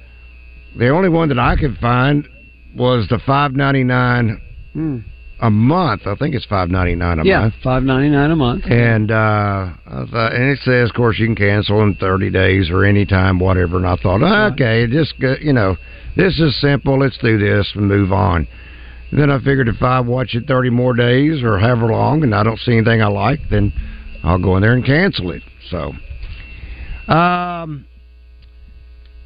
[0.77, 2.27] the only one that I could find
[2.75, 4.41] was the five ninety nine
[4.73, 4.99] Hmm.
[5.41, 6.07] A month.
[6.07, 7.27] I think it's five ninety nine a month.
[7.27, 7.53] yeah, month.
[7.63, 8.65] five ninety nine a month.
[8.65, 12.85] And uh, thought, and it says, of course, you can cancel in thirty days or
[12.85, 13.77] any time, whatever.
[13.77, 14.23] And I thought,
[14.53, 15.75] okay, just you know,
[16.15, 16.99] this is simple.
[16.99, 18.47] Let's do this and move on.
[19.11, 22.43] Then I figured if I watch it thirty more days or however long, and I
[22.43, 23.73] don't see anything I like, then
[24.23, 25.43] I'll go in there and cancel it.
[25.69, 25.93] So,
[27.13, 27.85] um,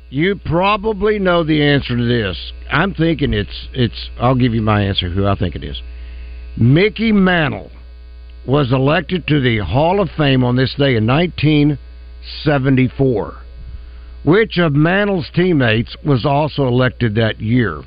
[0.10, 2.52] You probably know the answer to this.
[2.72, 4.10] I'm thinking it's it's.
[4.20, 5.10] I'll give you my answer.
[5.10, 5.82] Who I think it is.
[6.60, 7.72] Mickey Mantle
[8.46, 13.38] was elected to the Hall of Fame on this day in 1974.
[14.26, 17.82] Which of Mantle's teammates was also elected that year?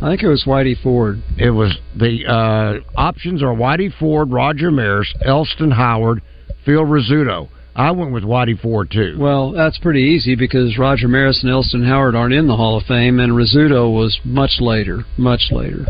[0.00, 1.20] I think it was Whitey Ford.
[1.36, 6.22] It was the uh, options are Whitey Ford, Roger Maris, Elston Howard,
[6.64, 7.48] Phil Rizzuto.
[7.74, 9.16] I went with Whitey Ford too.
[9.18, 12.84] Well, that's pretty easy because Roger Maris and Elston Howard aren't in the Hall of
[12.84, 15.86] Fame, and Rizzuto was much later, much later.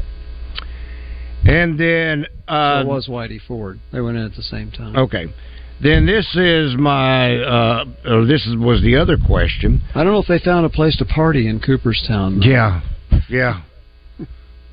[1.49, 3.79] And then uh, so it was Whitey Ford.
[3.93, 4.97] They went in at the same time.
[4.97, 5.27] Okay.
[5.83, 7.37] Then this is my.
[7.37, 9.83] Uh, uh, this is, was the other question.
[9.95, 12.41] I don't know if they found a place to party in Cooperstown.
[12.41, 12.47] Though.
[12.47, 12.81] Yeah,
[13.29, 13.61] yeah,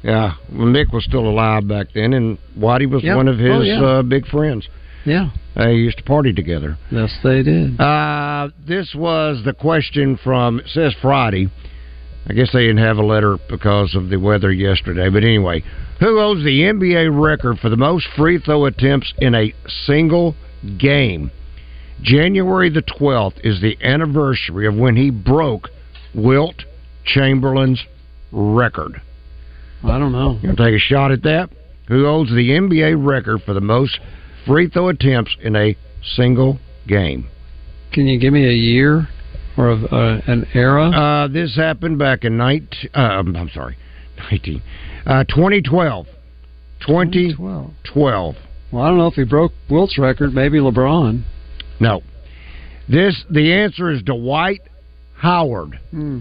[0.02, 0.36] yeah.
[0.52, 3.18] Well, Mick was still alive back then, and Whitey was Yep.
[3.18, 3.82] one of his Oh, yeah.
[3.84, 4.68] uh, big friends.
[5.06, 5.32] Yeah.
[5.56, 6.78] They used to party together.
[6.90, 7.80] Yes, they did.
[7.80, 11.50] Uh, this was the question from it says Friday.
[12.28, 15.10] I guess they didn't have a letter because of the weather yesterday.
[15.10, 15.64] But anyway,
[16.00, 19.54] who owns the NBA record for the most free throw attempts in a
[19.86, 20.36] single
[20.78, 21.32] game?
[22.02, 25.70] January the 12th is the anniversary of when he broke
[26.14, 26.64] Wilt
[27.06, 27.84] Chamberlain's
[28.32, 29.02] record.
[29.84, 30.40] I don't know.
[30.42, 31.50] You want to take a shot at that?
[31.90, 34.00] Who holds the NBA record for the most
[34.46, 35.76] free throw attempts in a
[36.16, 37.28] single game?
[37.92, 39.08] Can you give me a year
[39.58, 40.90] or a, uh, an era?
[40.90, 42.90] Uh, this happened back in 19.
[42.94, 43.78] Uh, I'm sorry,
[44.32, 44.62] 19.
[45.06, 46.08] Uh, 2012.
[46.86, 48.36] 2012.
[48.72, 50.34] Well, I don't know if he broke Wilt's record.
[50.34, 51.24] Maybe LeBron.
[51.80, 52.02] No.
[52.90, 54.62] This the answer is Dwight
[55.16, 55.80] Howard.
[55.92, 56.20] Hmm.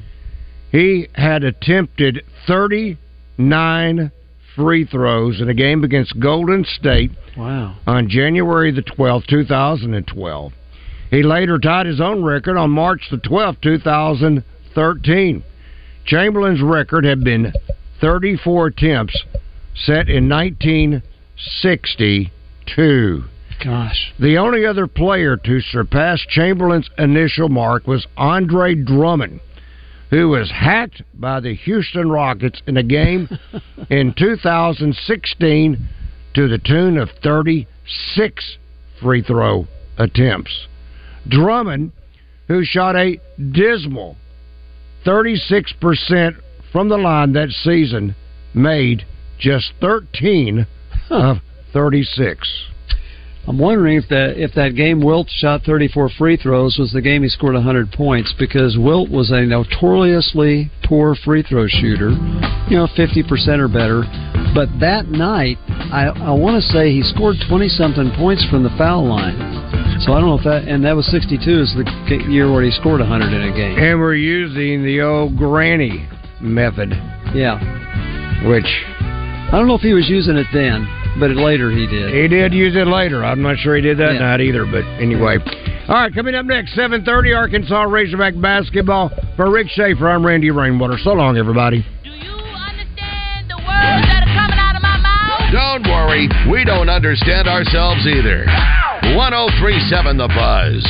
[0.71, 4.13] He had attempted 39
[4.57, 7.77] free throws in a game against Golden State Wow.
[7.87, 10.53] on January the 12th, 2012.
[11.13, 15.45] He later tied his own record on March the 12th, 2013.
[16.07, 17.53] Chamberlain's record had been
[18.01, 19.23] 34 attempts
[19.75, 23.25] set in 1962.
[23.63, 24.15] Gosh.
[24.19, 29.41] The only other player to surpass Chamberlain's initial mark was Andre Drummond,
[30.09, 33.29] who was hacked by the Houston Rockets in a game
[33.91, 35.89] in 2016
[36.35, 38.57] to the tune of 36
[39.03, 39.67] free throw
[39.99, 40.69] attempts.
[41.29, 41.93] Drummond,
[42.49, 43.21] who shot a
[43.53, 44.17] dismal
[45.05, 46.37] 36%
[46.71, 48.15] from the line that season,
[48.55, 49.05] made
[49.39, 50.67] just 13
[51.11, 51.39] of
[51.73, 52.69] 36.
[53.47, 57.25] I'm wondering if that if that game Wilt shot 34 free throws was the game
[57.25, 62.11] he scored 100 points because Wilt was a notoriously poor free throw shooter,
[62.71, 64.05] you know, 50% or better.
[64.55, 68.71] But that night, I I want to say he scored 20 something points from the
[68.79, 69.82] foul line.
[70.05, 72.71] So I don't know if that and that was 62 is the year where he
[72.73, 73.79] scored 100 in a game.
[73.79, 76.09] And we're using the old granny
[76.41, 76.91] method,
[77.35, 77.59] Yeah,
[78.49, 80.89] which I don't know if he was using it then,
[81.21, 82.13] but later he did.
[82.13, 83.25] he did use it later.
[83.25, 84.21] I'm not sure he did that Yeah.
[84.21, 85.39] night either, but anyway.
[85.89, 89.11] All right, coming up next, 7:30 Arkansas Razorback basketball.
[89.37, 90.99] For Rick Schaefer, I'm Randy Rainwater.
[90.99, 91.85] So long, everybody.
[95.53, 98.47] Don't worry, we don't understand ourselves either.
[99.11, 100.83] 1037 The Buzz.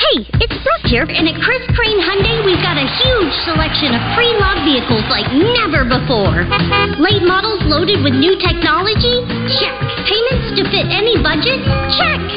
[0.00, 4.00] Hey, it's Brooke here, and at Chris Crane Hyundai, we've got a huge selection of
[4.16, 6.48] pre-log vehicles like never before.
[6.96, 9.22] Late models loaded with new technology?
[9.60, 9.76] Check.
[10.08, 11.60] Payments to fit any budget?
[12.00, 12.24] Check.